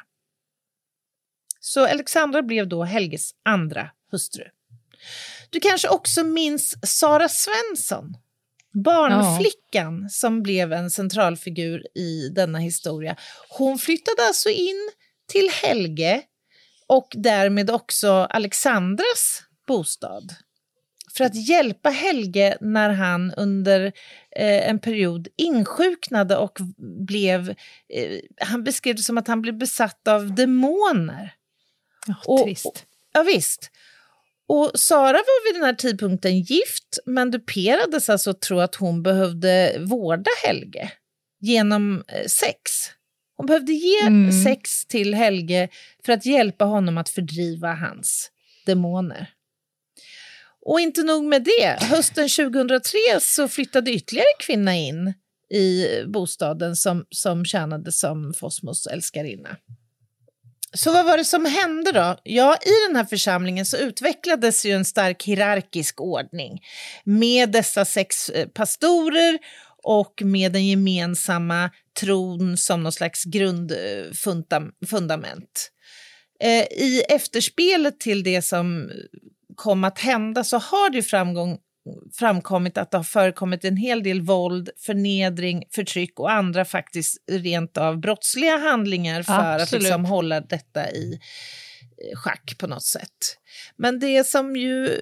[1.60, 4.44] Så Alexandra blev då Helges andra hustru.
[5.50, 8.18] Du kanske också minns Sara Svensson,
[8.84, 13.16] barnflickan som blev en centralfigur i denna historia.
[13.50, 14.90] Hon flyttade alltså in
[15.32, 16.22] till Helge
[16.88, 20.36] och därmed också Alexandras bostad
[21.18, 23.86] för att hjälpa Helge när han under
[24.36, 26.60] eh, en period insjuknade och
[27.08, 27.50] blev...
[27.94, 31.34] Eh, han beskrev det som att han blev besatt av demoner.
[32.08, 32.86] Ja, Och- trist.
[33.14, 33.72] Ja, visst.
[34.50, 39.04] Och Sara var vid den här tidpunkten gift, men duperades alltså att tro att hon
[39.04, 40.92] behövde vårda Helge
[41.40, 42.72] genom eh, sex.
[43.38, 44.44] Hon behövde ge Mm.
[44.44, 45.70] sex till Helge
[46.06, 48.32] för att hjälpa honom att fördriva hans
[48.66, 49.30] demoner.
[50.66, 55.14] Och inte nog med det, hösten 2003 så flyttade ytterligare en kvinna in
[55.54, 59.58] i bostaden som, som tjänade som Fosmos älskarinna.
[60.74, 62.18] Så vad var det som hände då?
[62.24, 66.60] Ja, i den här församlingen så utvecklades ju en stark hierarkisk ordning
[67.04, 69.40] med dessa sex eh, pastorer
[69.84, 75.72] och med den gemensamma tron som någon slags grundfundament.
[76.44, 78.92] Eh, eh, I efterspelet till det som
[79.56, 81.58] kom att hända så har det ju framgång,
[82.14, 87.78] framkommit att det har förekommit en hel del våld, förnedring, förtryck och andra faktiskt rent
[87.78, 89.74] av brottsliga handlingar för Absolut.
[89.74, 93.38] att liksom hålla detta i eh, schack på något sätt.
[93.76, 95.02] Men det som ju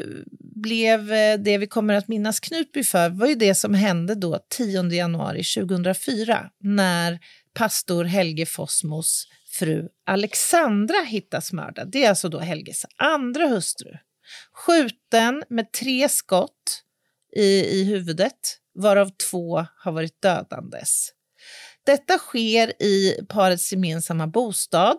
[0.55, 4.39] blev eh, det vi kommer att minnas Knutby för var ju det som hände då
[4.49, 7.19] 10 januari 2004 när
[7.53, 9.27] pastor Helge Fossmos
[9.59, 11.91] fru Alexandra hittas mördad.
[11.91, 13.91] Det är alltså då Helges andra hustru.
[14.53, 16.81] Skjuten med tre skott
[17.35, 21.11] i, i huvudet, varav två har varit dödandes.
[21.85, 24.97] Detta sker i parets gemensamma bostad.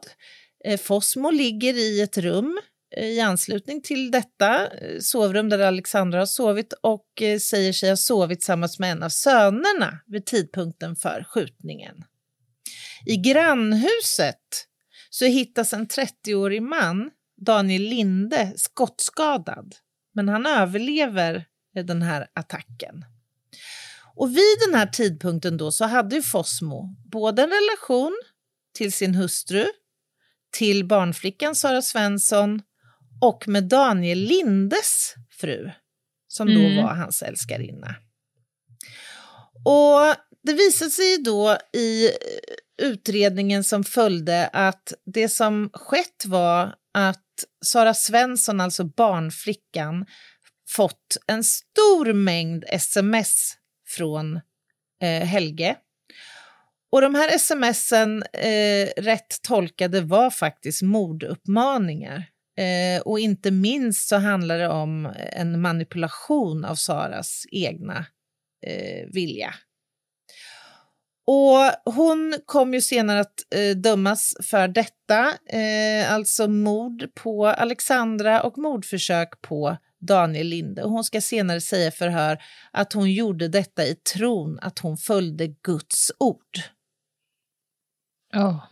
[0.64, 2.60] Eh, Fosmo Fossmo ligger i ett rum
[2.96, 7.06] eh, i anslutning till detta eh, sovrum där Alexandra har sovit och
[7.40, 12.04] säger sig ha sovit tillsammans med en av sönerna vid tidpunkten för skjutningen.
[13.06, 14.66] I grannhuset
[15.10, 19.74] så hittas en 30-årig man, Daniel Linde, skottskadad.
[20.14, 21.44] Men han överlever
[21.84, 23.04] den här attacken.
[24.14, 28.22] Och vid den här tidpunkten då så hade ju Fossmo både en relation
[28.74, 29.66] till sin hustru,
[30.50, 32.62] till barnflickan Sara Svensson
[33.20, 35.70] och med Daniel Lindes fru,
[36.28, 36.76] som då Mm.
[36.84, 37.94] var hans älskarinna.
[39.64, 42.10] Och det visade sig då i
[42.82, 47.25] utredningen som följde att det som skett var att
[47.64, 50.06] Sara Svensson, alltså barnflickan,
[50.68, 53.54] fått en stor mängd sms
[53.88, 54.40] från
[55.02, 55.76] eh, Helge.
[56.92, 62.24] Och de här smsen, eh, rätt tolkade, var faktiskt morduppmaningar.
[62.58, 68.06] Eh, och inte minst så handlar det om en manipulation av Saras egna
[68.66, 69.54] eh, vilja.
[71.26, 78.42] Och hon kom ju senare att eh, dömas för detta, eh, alltså mord på Alexandra
[78.42, 80.82] och mordförsök på Daniel Linde.
[80.82, 82.38] Och hon ska senare säga förhör
[82.72, 86.58] att hon gjorde detta i tron att hon följde Guds ord.
[88.34, 88.64] Oh.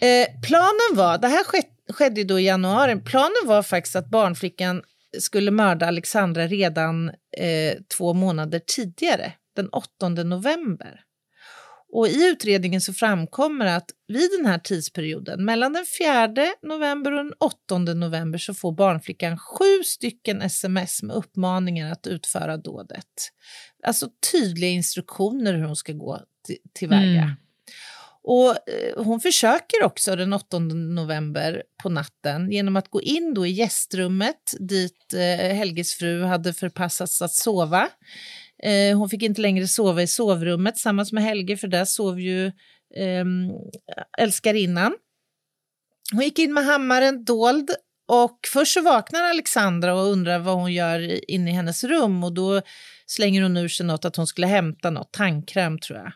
[0.00, 4.82] Eh, planen var, det här sked, skedde då i januari, planen var faktiskt att barnflickan
[5.18, 11.00] skulle mörda Alexandra redan eh, två månader tidigare, den 8 november.
[11.92, 16.28] Och i utredningen så framkommer att vid den här tidsperioden, mellan den 4
[16.62, 22.56] november och den 8 november, så får barnflickan sju stycken sms med uppmaningar att utföra
[22.56, 23.06] dådet.
[23.86, 27.22] Alltså tydliga instruktioner hur hon ska gå till, tillväga.
[27.22, 27.30] Mm.
[28.22, 33.46] Och eh, hon försöker också den 8 november på natten genom att gå in då
[33.46, 37.88] i gästrummet dit eh, Helges fru hade förpassats att sova.
[38.62, 42.46] Eh, hon fick inte längre sova i sovrummet tillsammans med Helge för där sov ju
[42.96, 43.24] eh,
[44.18, 44.94] älskarinnan.
[46.12, 47.70] Hon gick in med hammaren dold
[48.08, 52.34] och först så vaknar Alexandra och undrar vad hon gör inne i hennes rum och
[52.34, 52.62] då
[53.06, 56.12] slänger hon ur sig något att hon skulle hämta något, tandkräm tror jag.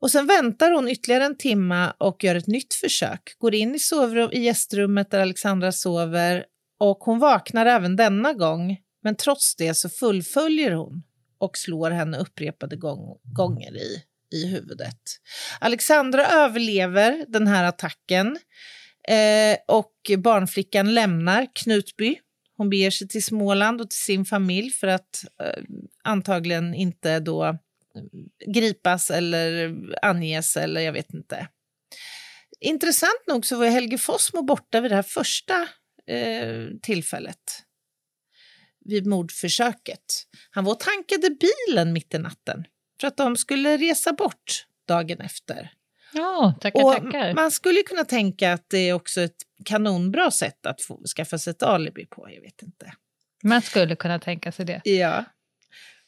[0.00, 3.34] Och sen väntar hon ytterligare en timma och gör ett nytt försök.
[3.38, 6.44] Går in i, sovrum, i gästrummet där Alexandra sover
[6.78, 8.76] och hon vaknar även denna gång.
[9.02, 11.02] Men trots det så fullföljer hon
[11.40, 15.00] och slår henne upprepade gång, gånger i, i huvudet.
[15.60, 18.38] Alexandra överlever den här attacken
[19.08, 22.18] eh, och barnflickan lämnar Knutby.
[22.56, 25.62] Hon beger sig till Småland och till sin familj för att eh,
[26.04, 27.54] antagligen inte då eh,
[28.46, 31.48] gripas eller anges eller jag vet inte.
[32.60, 35.68] Intressant nog så var Helge Fossmo borta vid det här första
[36.06, 37.64] eh, tillfället.
[38.84, 40.04] Vid mordförsöket.
[40.50, 42.64] Han var och tankade bilen mitt i natten
[43.00, 45.70] för att de skulle resa bort dagen efter.
[46.12, 47.34] Ja, tackar, och tackar.
[47.34, 51.50] Man skulle kunna tänka att det är också ett kanonbra sätt att få, skaffa sig
[51.50, 52.28] ett alibi på.
[52.30, 52.92] Jag vet inte.
[53.42, 54.80] Man skulle kunna tänka sig det.
[54.84, 55.24] Ja.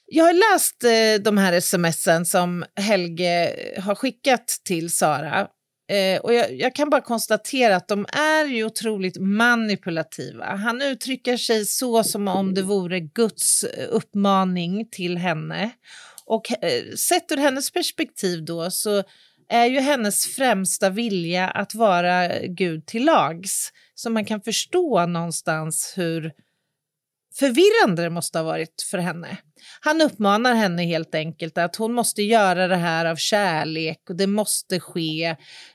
[0.07, 5.49] Jag har läst eh, de här smsen som Helge har skickat till Sara.
[5.93, 10.45] Eh, och jag, jag kan bara konstatera att de är ju otroligt manipulativa.
[10.45, 15.71] Han uttrycker sig så som om det vore Guds eh, uppmaning till henne.
[16.27, 19.03] Och eh, sett ur hennes perspektiv då så
[19.49, 23.73] är ju hennes främsta vilja att vara Gud till lags.
[23.95, 26.33] Så man kan förstå någonstans hur
[27.35, 29.37] förvirrande det måste ha varit för henne.
[29.81, 34.27] Han uppmanar henne helt enkelt att hon måste göra det här av kärlek och det
[34.27, 35.25] måste ske.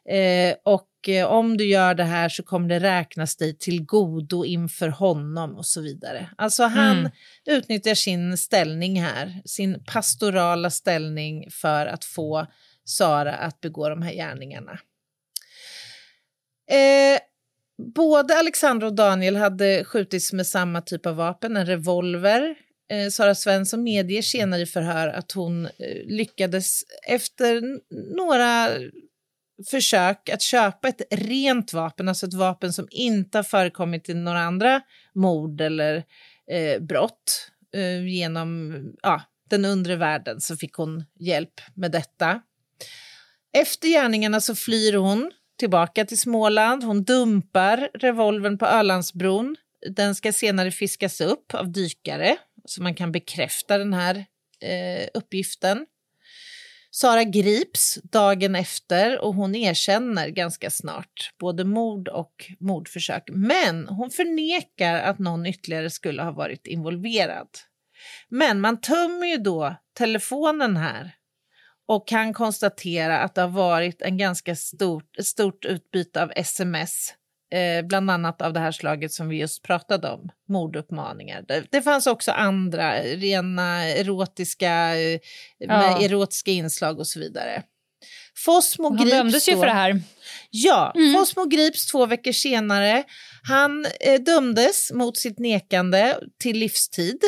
[0.09, 4.45] Eh, och eh, om du gör det här så kommer det räknas dig till godo
[4.45, 6.29] inför honom och så vidare.
[6.38, 7.11] Alltså han Mm.
[7.45, 12.47] utnyttjar sin ställning här, sin pastorala ställning för att få
[12.85, 14.79] Sara att begå de här gärningarna.
[16.71, 17.19] Eh,
[17.95, 22.55] både Alexandra och Daniel hade skjutits med samma typ av vapen, en revolver.
[22.89, 25.71] Eh, Sara Svensson medger senare i förhör att hon eh,
[26.05, 27.61] lyckades efter
[28.15, 28.69] några
[29.69, 34.39] försök att köpa ett rent vapen, alltså ett vapen som inte har förekommit i några
[34.39, 34.81] andra
[35.15, 36.03] mord eller
[36.51, 42.41] eh, brott eh, genom ja, den undre världen så fick hon hjälp med detta.
[43.53, 46.83] Efter gärningarna så flyr hon tillbaka till Småland.
[46.83, 49.55] Hon dumpar revolvern på Ölandsbron.
[49.95, 52.38] Den ska senare fiskas upp av dykare
[52.70, 54.26] så man kan bekräfta den här
[54.61, 55.86] eh, uppgiften.
[56.91, 63.24] Sara grips dagen efter och hon erkänner ganska snart både mord och mordförsök.
[63.28, 67.47] Men hon förnekar att någon ytterligare skulle ha varit involverad.
[68.30, 71.15] Men man tömmer ju då telefonen här
[71.88, 77.13] och kan konstatera att det har varit en ganska stort, stort utbyte av sms
[77.53, 81.41] eh, bland annat av det här slaget som vi just pratade om, morduppmaningar.
[81.47, 85.19] Det, det fanns också andra, rena erotiska, eh,
[85.57, 86.01] Ja.
[86.01, 87.63] erotiska inslag och så vidare.
[88.45, 90.01] Fossmo Han grips dömdes ju då- för det här.
[90.49, 91.13] Ja, Mm.
[91.13, 93.03] Fossmo grips två veckor senare.
[93.43, 97.19] Han eh, dömdes mot sitt nekande till livstid.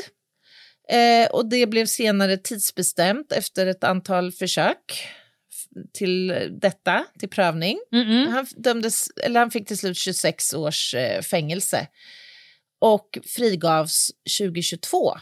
[0.91, 5.07] Eh, och det blev senare tidsbestämt efter ett antal försök
[5.93, 6.27] till
[6.61, 7.79] detta, till prövning.
[7.93, 8.27] Mm-mm.
[8.27, 11.87] Han, dömdes, eller han fick till slut 26 års eh, fängelse
[12.81, 15.17] och frigavs 2022.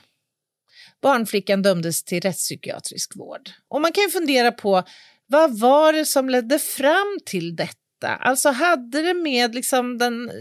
[1.02, 3.50] Barnflickan dömdes till rättspsykiatrisk vård.
[3.68, 4.84] Och man kan ju fundera på
[5.26, 7.76] vad var det som ledde fram till detta?
[8.20, 10.32] Alltså hade det med, liksom den,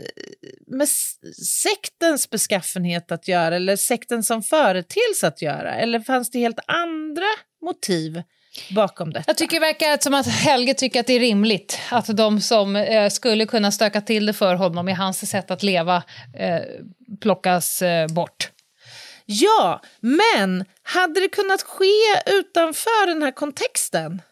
[0.67, 1.17] med s-
[1.63, 5.75] sektens beskaffenhet att göra eller sekten som företeelse att göra?
[5.75, 7.27] Eller fanns det helt andra
[7.65, 8.23] motiv
[8.71, 9.25] bakom detta?
[9.27, 12.77] Jag tycker det verkar som att Helge tycker att det är rimligt att de som
[12.77, 16.03] eh, skulle kunna stöka till det för honom i hans sätt att leva
[16.39, 16.61] eh,
[17.21, 18.51] plockas eh, bort.
[19.27, 21.93] Ja, men hade det kunnat ske
[22.27, 24.23] utanför den här kontexten?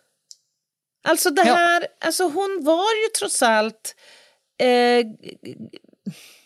[1.09, 1.55] Alltså det Ja.
[1.55, 3.95] här, alltså hon var ju trots allt,
[4.61, 5.07] eh,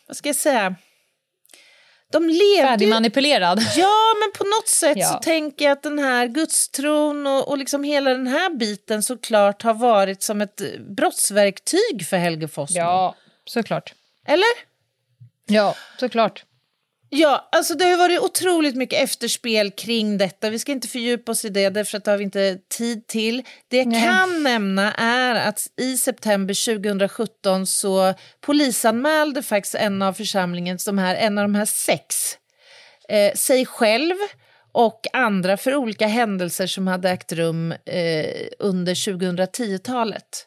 [0.06, 0.74] vad ska jag säga,
[2.12, 3.60] de levde Färdigmanipulerad.
[3.76, 5.20] Ja, men på något sätt så Ja.
[5.22, 9.74] tänker jag att den här gudstron och, och liksom hela den här biten såklart har
[9.74, 12.78] varit som ett eh, brottsverktyg för Helge Fossmo.
[12.78, 13.94] Ja, såklart.
[14.26, 14.68] Eller?
[15.46, 16.44] Ja, såklart.
[17.10, 20.50] Ja, alltså det har varit otroligt mycket efterspel kring detta.
[20.50, 23.42] Vi ska inte fördjupa oss i det, därför att det har vi inte tid till.
[23.68, 24.02] Det jag Nej.
[24.02, 31.14] kan nämna är att i september 2017 så polisanmälde faktiskt en av församlingens, de här,
[31.14, 32.38] en av de här sex,
[33.08, 34.14] eh, sig själv
[34.72, 40.46] och andra för olika händelser som hade ägt rum eh, under 2010-talet.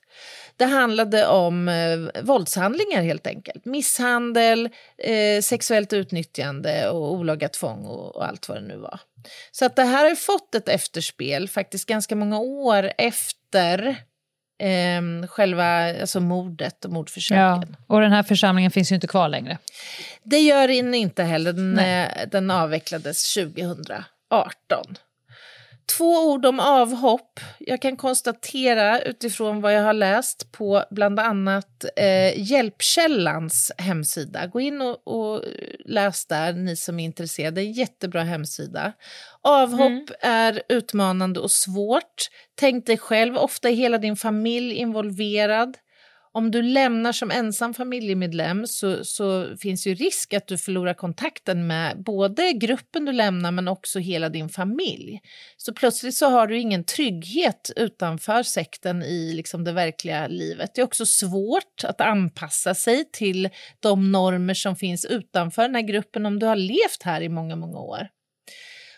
[0.61, 3.65] Det handlade om eh, våldshandlingar helt enkelt.
[3.65, 8.99] Misshandel, eh, sexuellt utnyttjande och olaga tvång och, och allt vad det nu var.
[9.51, 13.87] Så att det här har fått ett efterspel faktiskt ganska många år efter
[14.63, 17.75] eh, själva alltså mordet och mordförsöken.
[17.79, 17.95] Ja.
[17.95, 19.57] Och den här församlingen finns ju inte kvar längre.
[20.23, 21.53] Det gör den inte heller.
[21.53, 24.97] Den, eh, den avvecklades 2018.
[25.97, 27.39] Två ord om avhopp.
[27.59, 34.47] Jag kan konstatera utifrån vad jag har läst på bland annat eh, Hjälpkällans hemsida.
[34.47, 35.43] Gå in och, och
[35.85, 37.61] läs där, ni som är intresserade.
[37.61, 38.93] Det är en jättebra hemsida.
[39.41, 42.29] Avhopp är utmanande och svårt.
[42.55, 45.77] Tänk dig själv, ofta är hela din familj involverad.
[46.33, 51.67] Om du lämnar som ensam familjemedlem så, så finns ju risk att du förlorar kontakten
[51.67, 55.21] med både gruppen du lämnar men också hela din familj.
[55.57, 60.75] Så plötsligt så har du ingen trygghet utanför sekten i liksom det verkliga livet.
[60.75, 65.81] Det är också svårt att anpassa sig till de normer som finns utanför den här
[65.81, 68.07] gruppen om du har levt här i många, många år.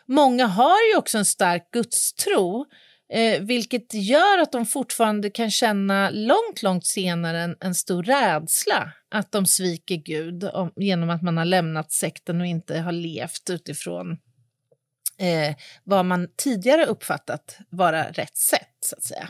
[0.07, 2.65] Många har ju också en stark gudstro
[3.13, 8.91] Eh, vilket gör att de fortfarande kan känna långt, långt senare en, en stor rädsla
[9.11, 13.49] att de sviker Gud om, genom att man har lämnat sekten och inte har levt
[13.49, 14.11] utifrån
[15.17, 19.29] eh, vad man tidigare uppfattat vara rätt sätt, så att säga.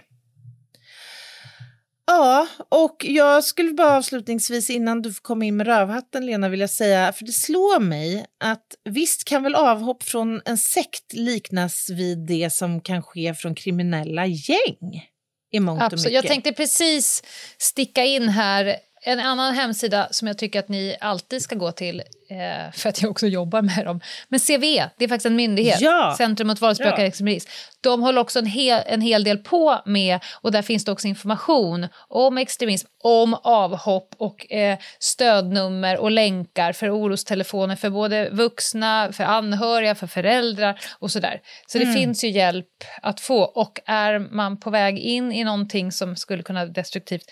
[2.05, 6.67] Ja, och jag skulle bara avslutningsvis innan du får komma in med rövhatten Lena vilja
[6.67, 12.27] säga, för det slår mig att visst kan väl avhopp från en sekt liknas vid
[12.27, 15.09] det som kan ske från kriminella gäng
[15.51, 16.05] i mångt och Absolut.
[16.05, 16.13] mycket.
[16.13, 17.23] Jag tänkte precis
[17.57, 18.75] sticka in här
[19.05, 21.99] en annan hemsida som jag tycker att ni alltid ska gå till
[22.29, 23.99] eh, för att jag också jobbar med dem.
[24.27, 26.15] Men CVE, det är faktiskt en myndighet, Ja.
[26.17, 27.07] Centrum mot våldsbejakande Ja.
[27.07, 27.49] extremism.
[27.81, 31.07] De håller också en hel, en hel del på med, och där finns det också
[31.07, 39.09] information om extremism, om avhopp och eh, stödnummer och länkar för orostelefoner för både vuxna,
[39.13, 41.41] för anhöriga, för föräldrar och sådär.
[41.67, 41.95] Så det Mm.
[41.95, 42.67] finns ju hjälp
[43.01, 43.41] att få.
[43.43, 47.23] Och är man på väg in i någonting som skulle kunna vara destruktivt,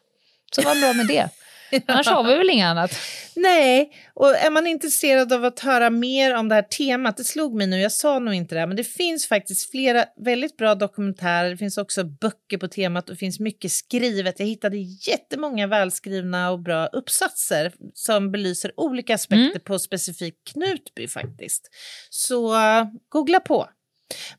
[0.55, 1.29] Så var bra med det.
[1.87, 2.91] Annars har vi väl inget annat.
[3.35, 7.55] Nej, och är man intresserad av att höra mer om det här temat, det slog
[7.55, 11.49] mig nu, jag sa nog inte det, men det finns faktiskt flera väldigt bra dokumentärer,
[11.49, 14.39] det finns också böcker på temat och det finns mycket skrivet.
[14.39, 21.69] Jag hittade jättemånga välskrivna och bra uppsatser som belyser olika aspekter på specifikt Knutby faktiskt.
[22.09, 23.69] Så uh, googla på.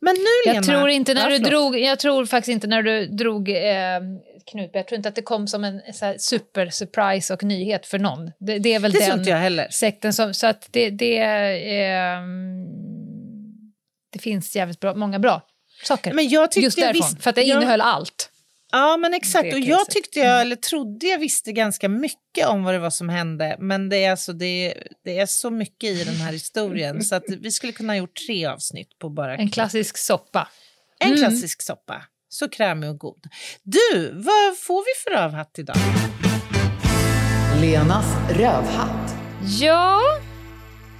[0.00, 0.56] Men nu Lena...
[0.56, 4.00] Jag tror, inte när Ja, du drog, jag tror faktiskt inte när du drog eh,
[4.50, 5.80] Knutby, jag tror inte att det kom som en
[6.18, 8.30] super surprise och nyhet för någon.
[8.40, 9.68] Det, det är väl Det den jag heller.
[9.70, 12.20] sekten som, så att det, det, eh,
[14.12, 15.42] det finns jävligt bra, många bra
[15.84, 16.12] saker.
[16.12, 18.30] Men jag tyckte Just därifrån, visste- för att det jag- innehöll allt.
[18.76, 19.52] Ja, men exakt.
[19.52, 23.08] Och jag tyckte jag, eller trodde jag visste ganska mycket om vad det var som
[23.08, 23.56] hände.
[23.60, 27.24] Men det är, alltså, det, det är så mycket i den här historien så att
[27.40, 30.48] vi skulle kunna ha gjort tre avsnitt på bara En klassisk soppa.
[31.00, 31.18] en Mm.
[31.20, 32.02] klassisk soppa.
[32.28, 33.22] Så krämig och god.
[33.62, 35.76] Du, vad får vi för rövhatt idag?
[37.60, 39.14] Lenas rövhatt.
[39.60, 40.00] Ja,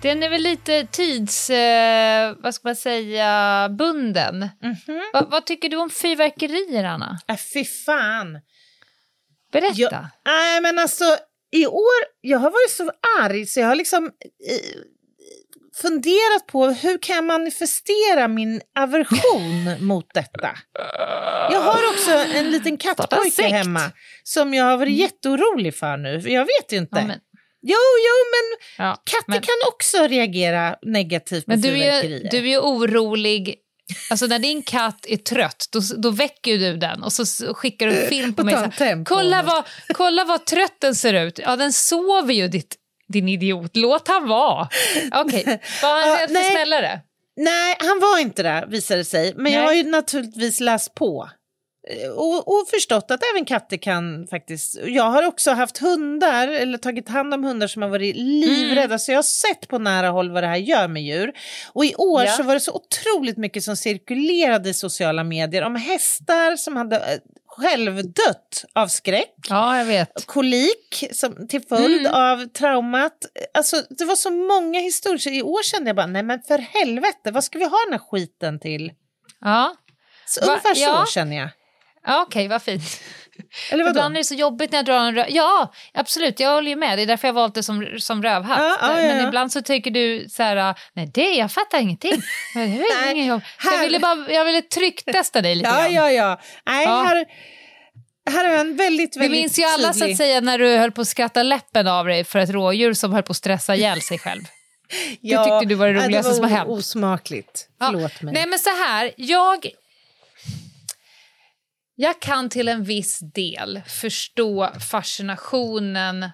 [0.05, 1.51] den är väl lite tids...
[1.51, 3.69] Eh, vad ska man säga?
[3.69, 4.39] Bunden.
[4.63, 5.03] Mhm.
[5.13, 7.19] Va, vad tycker du om fyrverkerier, Anna?
[7.29, 8.41] Äh, fy fan.
[9.53, 10.11] Berätta.
[10.27, 11.05] Nej, men alltså
[11.53, 12.91] i år, jag har varit så
[13.21, 14.81] arg så jag har liksom eh,
[15.83, 20.51] funderat på hur kan jag manifestera min aversion mot detta.
[21.51, 23.93] Jag har också en liten kattpojke hemma
[24.23, 26.19] som jag har varit jätteorolig för nu.
[26.19, 27.07] Jag vet inte.
[27.09, 27.34] Ja,
[27.67, 32.51] Jo, jo, men ja, katter men, kan också reagera negativt på men du, är, du
[32.51, 33.55] är orolig.
[34.11, 38.03] Alltså när din katt är trött, då, då väcker du den och så skickar du
[38.03, 38.55] en film på mig.
[38.55, 41.39] här, kolla, vad, kolla vad trött den ser ut.
[41.39, 42.77] Ja, den sover ju, ditt,
[43.09, 43.77] din idiot.
[43.77, 44.69] Låt han vara.
[45.13, 46.51] Okej, var han rädd för nej.
[46.51, 47.01] smällare?
[47.37, 49.35] Nej, han var inte det visade det sig.
[49.37, 49.67] Men jag Nej.
[49.67, 51.29] har ju naturligtvis läst på.
[51.91, 54.79] Eh, Och, och förstått att även katter kan faktiskt...
[54.87, 58.85] Jag har också haft hundar, eller tagit hand om hundar som har varit livrädda.
[58.85, 58.99] Mm.
[58.99, 61.33] Så jag har sett på nära håll vad det här gör med djur.
[61.73, 62.33] Och i år Ja.
[62.33, 66.97] så var det så otroligt mycket som cirkulerade i sociala medier om hästar som hade
[66.97, 70.27] eh, självdött av skräck Ja, jag vet.
[70.27, 72.15] kolik som, till följd Mm.
[72.15, 73.13] av traumat.
[73.55, 76.59] Alltså, det var så många historier, så i år kände jag bara, nej men för
[76.59, 78.93] helvete, vad ska vi ha den här skiten till?
[79.41, 79.75] Ja,
[80.27, 80.47] Så Va?
[80.47, 81.05] ungefär Ja.
[81.07, 81.49] så känner jag.
[82.07, 82.83] Ja okej, vad fint.
[83.71, 83.91] Eller vadå?
[83.91, 85.27] Ibland är det så jobbigt när jag drar en röv.
[85.29, 86.99] Ja, absolut, jag håller ju med.
[86.99, 88.59] Det är därför jag valt det som, som rövhatt.
[88.59, 92.23] Ja, ja, ja, Men ibland så tycker du så här, nej det, jag fattar ingenting.
[92.55, 93.43] Det är ingen jobb.
[93.63, 95.95] Så här- Jag ville, bara, jag ville trycktesta dig lite Ja, grann.
[95.95, 96.41] ja, ja.
[96.67, 97.03] Nej, Ja.
[97.05, 97.25] Här,
[98.31, 100.13] här jag en väldigt, Vi väldigt minns ju alla så tydlig...
[100.13, 103.13] att säga när du höll på att skratta läppen av dig för ett rådjur som
[103.13, 104.43] höll på att stressa ihjäl sig själv.
[105.21, 106.69] Ja, tyckte du var det roligaste var som har hänt.
[106.71, 107.69] osmakligt.
[107.85, 108.35] Förlåt mig.
[108.35, 109.67] Nej men så här, jag...
[111.95, 116.31] Jag kan till en viss del förstå fascinationen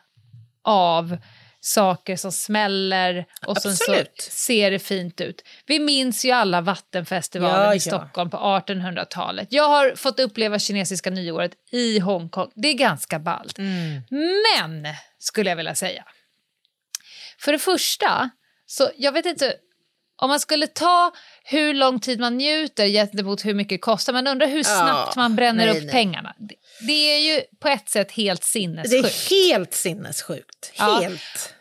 [0.64, 1.16] av
[1.60, 5.44] saker som smäller och sen så ser det fint ut.
[5.66, 7.80] Vi minns ju alla Vattenfestivalen Ja, i ja.
[7.80, 9.48] Stockholm på 1800-talet.
[9.50, 12.50] Jag har fått uppleva kinesiska nyåret i Hongkong.
[12.54, 13.58] Det är ganska ballt.
[13.58, 14.02] Mm.
[14.10, 16.04] Men, skulle jag vilja säga.
[17.38, 18.30] För det första,
[18.66, 19.54] så jag vet inte,
[20.20, 21.12] om man skulle ta
[21.44, 25.36] hur lång tid man njuter gentemot hur mycket det kostar, man undrar hur snabbt man
[25.36, 25.92] bränner nej, upp nej.
[25.92, 26.34] pengarna.
[26.38, 26.54] Det,
[26.86, 29.04] det är ju på ett sätt helt Det sinnessjukt.
[29.04, 30.72] är helt sinnessjukt.
[30.78, 31.00] Ja.
[31.02, 31.54] Helt.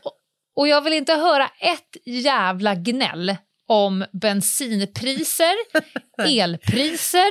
[0.56, 3.36] Och jag vill inte höra ett jävla gnäll
[3.68, 5.56] om bensinpriser,
[6.28, 7.30] elpriser,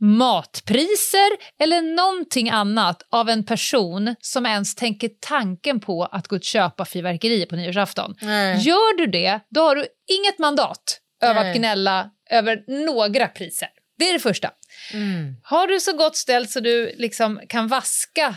[0.00, 6.44] matpriser eller någonting annat av en person som ens tänker tanken på att gå och
[6.44, 8.14] köpa fyrverkerier på nyårsafton.
[8.20, 8.58] Nej.
[8.58, 11.50] Gör du det, då har du inget mandat över Nej.
[11.50, 13.68] att gnälla över några priser.
[13.98, 14.50] Det är det första.
[14.92, 15.36] Mm.
[15.42, 18.34] Har du så gott ställt så du liksom kan vaska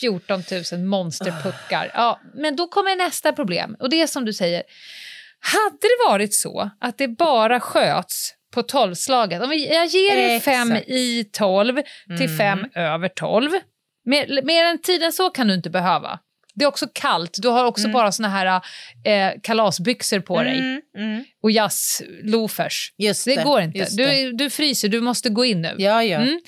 [0.00, 0.42] 14
[0.72, 3.76] 000 monsterpuckar, ja, men då kommer nästa problem.
[3.80, 4.62] Och det är som du säger,
[5.40, 10.36] hade det varit så att det bara sköts på tolvslaget, om vi, jag ger er
[10.36, 10.56] Exakt.
[10.56, 11.82] fem i tolv
[12.18, 13.50] till fem över tolv,
[14.04, 16.18] mer, mer än tiden så kan du inte behöva.
[16.54, 18.60] Det är också kallt, du har också bara såna här
[19.04, 21.24] eh, kalasbyxor på dig Mm, mm.
[21.42, 22.94] och jazzloafers.
[22.98, 23.86] Det det, går inte.
[23.90, 25.74] Du, du fryser, du måste gå in nu.
[25.78, 26.18] Ja, ja.
[26.18, 26.40] Mm.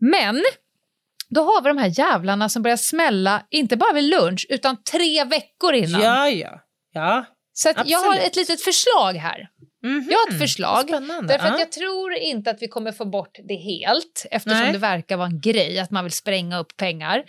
[0.00, 0.42] Men
[1.28, 5.24] då har vi de här jävlarna som börjar smälla, inte bara vid lunch, utan tre
[5.24, 6.00] veckor innan.
[6.00, 6.60] Ja, ja.
[6.92, 7.24] ja.
[7.52, 9.48] Så jag har ett litet förslag här.
[9.82, 10.06] Mhm.
[10.10, 10.88] Jag har ett förslag.
[10.88, 11.34] Spännande.
[11.34, 11.58] Därför att ja.
[11.58, 14.72] jag tror inte att vi kommer få bort det helt eftersom Nej.
[14.72, 17.22] det verkar vara en grej att man vill spränga upp pengar.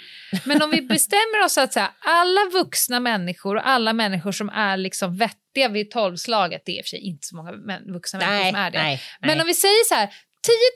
[0.46, 4.50] Men om vi bestämmer oss att så här, alla vuxna människor och alla människor som
[4.50, 7.52] är liksom vettiga vid tolvslaget, det är i och för sig inte så många
[7.94, 8.78] vuxna människor Nej, som är det.
[8.84, 10.10] nej, Men om vi säger så här,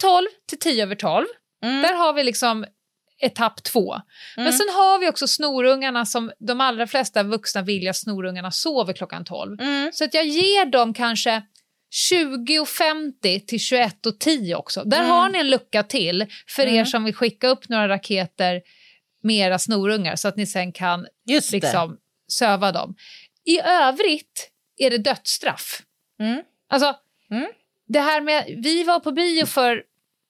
[0.04, 1.26] 10-12 till 10 över 12,
[1.64, 1.82] Mm.
[1.82, 2.66] där har vi liksom
[3.22, 3.96] etapp två.
[4.36, 8.94] Men sen har vi också snorungarna som de allra flesta vuxna vill att snorungarna sover
[8.94, 9.62] klockan 12.
[9.62, 9.92] Mm.
[9.94, 11.42] Så att jag ger dem kanske
[11.92, 14.84] 20.50 till 21.10 också.
[14.84, 15.10] Där Mm.
[15.12, 18.62] har ni en lucka till för er som vill skicka upp några raketer
[19.24, 21.58] med era snorungar så att ni sen kan Just det.
[21.58, 22.96] liksom söva dem.
[23.46, 25.82] I övrigt är det dödsstraff.
[26.20, 26.42] Mm.
[26.70, 26.96] Alltså,
[27.32, 27.48] Mm.
[27.88, 28.46] det här med...
[28.64, 29.84] Vi var på bio för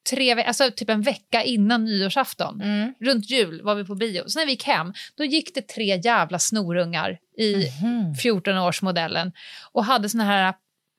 [0.09, 2.61] tre alltså typ en vecka innan nyårsafton.
[2.61, 2.93] Mm.
[2.99, 4.23] Runt jul var vi på bio.
[4.27, 8.13] Så när vi gick hem, då gick det tre jävla snorungar i Mhm.
[8.23, 9.31] 14-årsmodellen
[9.71, 10.53] och hade såna här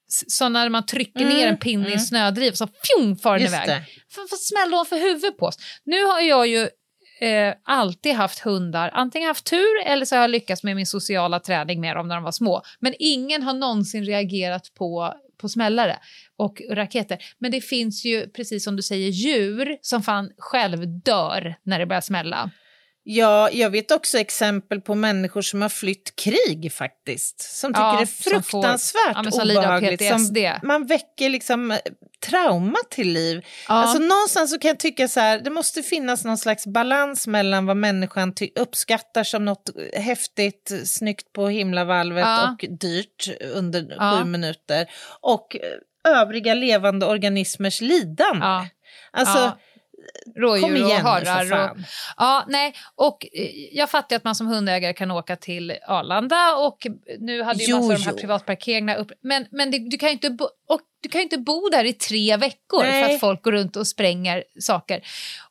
[0.09, 1.99] såna där man trycker Mm, ner en pinne i en mm.
[1.99, 3.83] snödriv så fjong far den Just iväg.
[4.11, 5.57] För, för smällde de för huvudet på oss.
[5.85, 6.69] Nu har jag ju
[7.21, 11.41] eh, alltid haft hundar, antingen haft tur eller så har jag lyckats med min sociala
[11.41, 12.63] träning med dem när de var små.
[12.81, 15.99] Men ingen har någonsin reagerat på, på smällare
[16.37, 17.19] och raketer.
[17.39, 21.87] Men det finns ju, precis som du säger, djur som fan själv dör när det
[21.87, 22.51] börjar smälla.
[23.11, 27.41] Ja, jag vet också exempel på människor som har flytt krig faktiskt.
[27.41, 30.09] Som tycker Ja, det är som får- fruktansvärt ja, som lider av obehagligt.
[30.09, 31.79] Som man väcker liksom eh,
[32.27, 33.45] trauma till liv.
[33.69, 33.75] Ja.
[33.75, 37.67] Alltså någonstans så kan jag tycka så här, det måste finnas någon slags balans mellan
[37.67, 42.51] vad människan uppskattar som något häftigt, snyggt på himlavalvet Ja.
[42.51, 44.19] och dyrt under Ja.
[44.19, 44.87] sju minuter.
[45.21, 48.47] Och eh, övriga levande organismers lidande.
[48.47, 48.67] Ja.
[49.13, 49.59] Alltså, Ja.
[50.37, 51.71] Rådjur Kom igen och harrar.
[51.71, 51.77] Och,
[52.17, 56.87] ja, nej, och eh, jag fattar att man som hundägare kan åka till Arlanda och
[57.19, 59.13] nu hade ju Jo, massor av de här privatparkeringarna upp.
[59.21, 60.29] Men, men det, du, kan ju inte
[60.69, 63.05] och du kan ju inte bo där i tre veckor Nej.
[63.05, 65.01] för att folk går runt och spränger saker.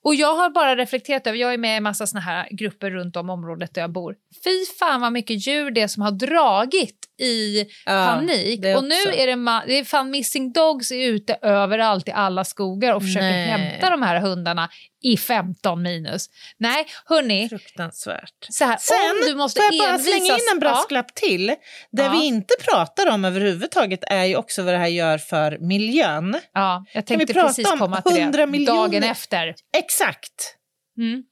[0.02, 3.16] Och jag har bara reflekterat över, jag är med i massa såna här grupper runt
[3.16, 4.16] om området där jag bor.
[4.44, 8.60] Fy fan vad mycket djur det är som har dragit i Ja, panik.
[8.76, 12.94] Och nu är det, det är fan missing dogs är ute överallt i alla skogar
[12.94, 13.46] och försöker Nej.
[13.48, 14.70] hämta de här hundarna
[15.04, 16.26] i 15 minus.
[16.58, 18.34] Nej, hörni, fruktansvärt.
[18.50, 21.48] så här, Sen om du måste får jag bara slänga in en brasklapp till.
[21.92, 22.12] Det Ja.
[22.12, 26.34] vi inte pratar om överhuvudtaget är ju också vad det här gör för miljön.
[26.34, 28.52] Ja, ja, jag Kan vi tänkte prata precis om komma till 100 det.
[28.52, 28.82] miljoner?
[28.82, 29.56] Dagen efter.
[29.78, 30.56] Exakt.
[30.98, 31.24] Mm.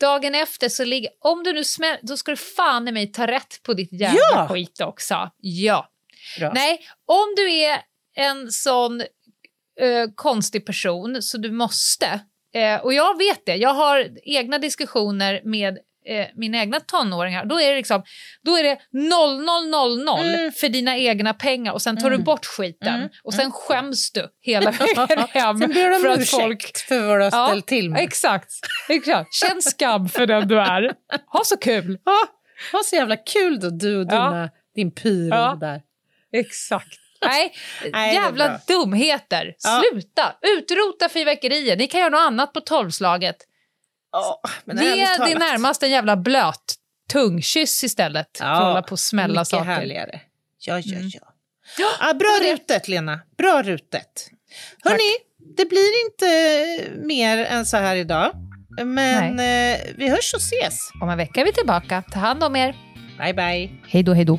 [0.00, 1.10] Dagen efter så ligger...
[1.20, 4.18] Om du nu smäller, då ska du fan i mig ta rätt på ditt jävla
[4.30, 4.48] Ja.
[4.50, 5.30] skit också.
[5.36, 5.88] Ja.
[6.38, 6.52] Bra.
[6.54, 7.78] Nej, om du är
[8.16, 9.00] en sån
[9.80, 12.20] eh, konstig person så du måste,
[12.54, 15.78] eh, och jag vet det, jag har egna diskussioner med
[16.08, 18.02] eh, mina egna tonåringar, då är det liksom
[18.42, 20.52] då är det 0000 Mm.
[20.52, 23.08] för dina egna pengar och sen tar du bort skiten Mm.
[23.24, 27.00] och sen skäms du hela vägen hem Sen ber för om att ursäkt folk för
[27.06, 28.02] vad du har ställt till med.
[28.02, 28.50] Exakt,
[28.88, 29.34] exakt.
[29.34, 30.92] Känn skam för den du är.
[31.32, 31.98] Ha så kul.
[32.04, 32.18] Ja,
[32.72, 34.06] ha så jävla kul då, du och Ja.
[34.06, 35.56] dina, din pyro Ja.
[35.60, 35.80] där.
[36.32, 36.88] Exakt.
[37.26, 37.52] Nej,
[37.92, 39.54] Nej, jävla dumheter.
[39.64, 39.82] Ja.
[39.90, 40.34] Sluta!
[40.58, 41.76] Utrota fyrverkerier.
[41.76, 43.36] Ni kan göra något annat på tolvslaget.
[44.16, 45.38] Ja, men Ge ärligt det talat.
[45.38, 46.74] närmast en jävla blöt
[47.12, 48.38] tungkyss istället.
[48.38, 49.64] för att hålla på smälla mycket saker.
[49.64, 50.20] härligare.
[50.58, 51.10] Ja, ja, Mm.
[51.78, 51.86] ja.
[52.00, 53.20] ja bra rutet, Lena.
[53.38, 54.28] Bra rutet.
[54.84, 55.16] Hörni,
[55.56, 58.30] det blir inte mer än så här idag.
[58.84, 60.78] Men eh, vi hörs och ses.
[61.02, 62.02] Om en vecka är vi tillbaka.
[62.12, 62.76] Ta hand om er.
[63.18, 63.70] Bye, bye.
[63.88, 64.38] Hej då, hej då.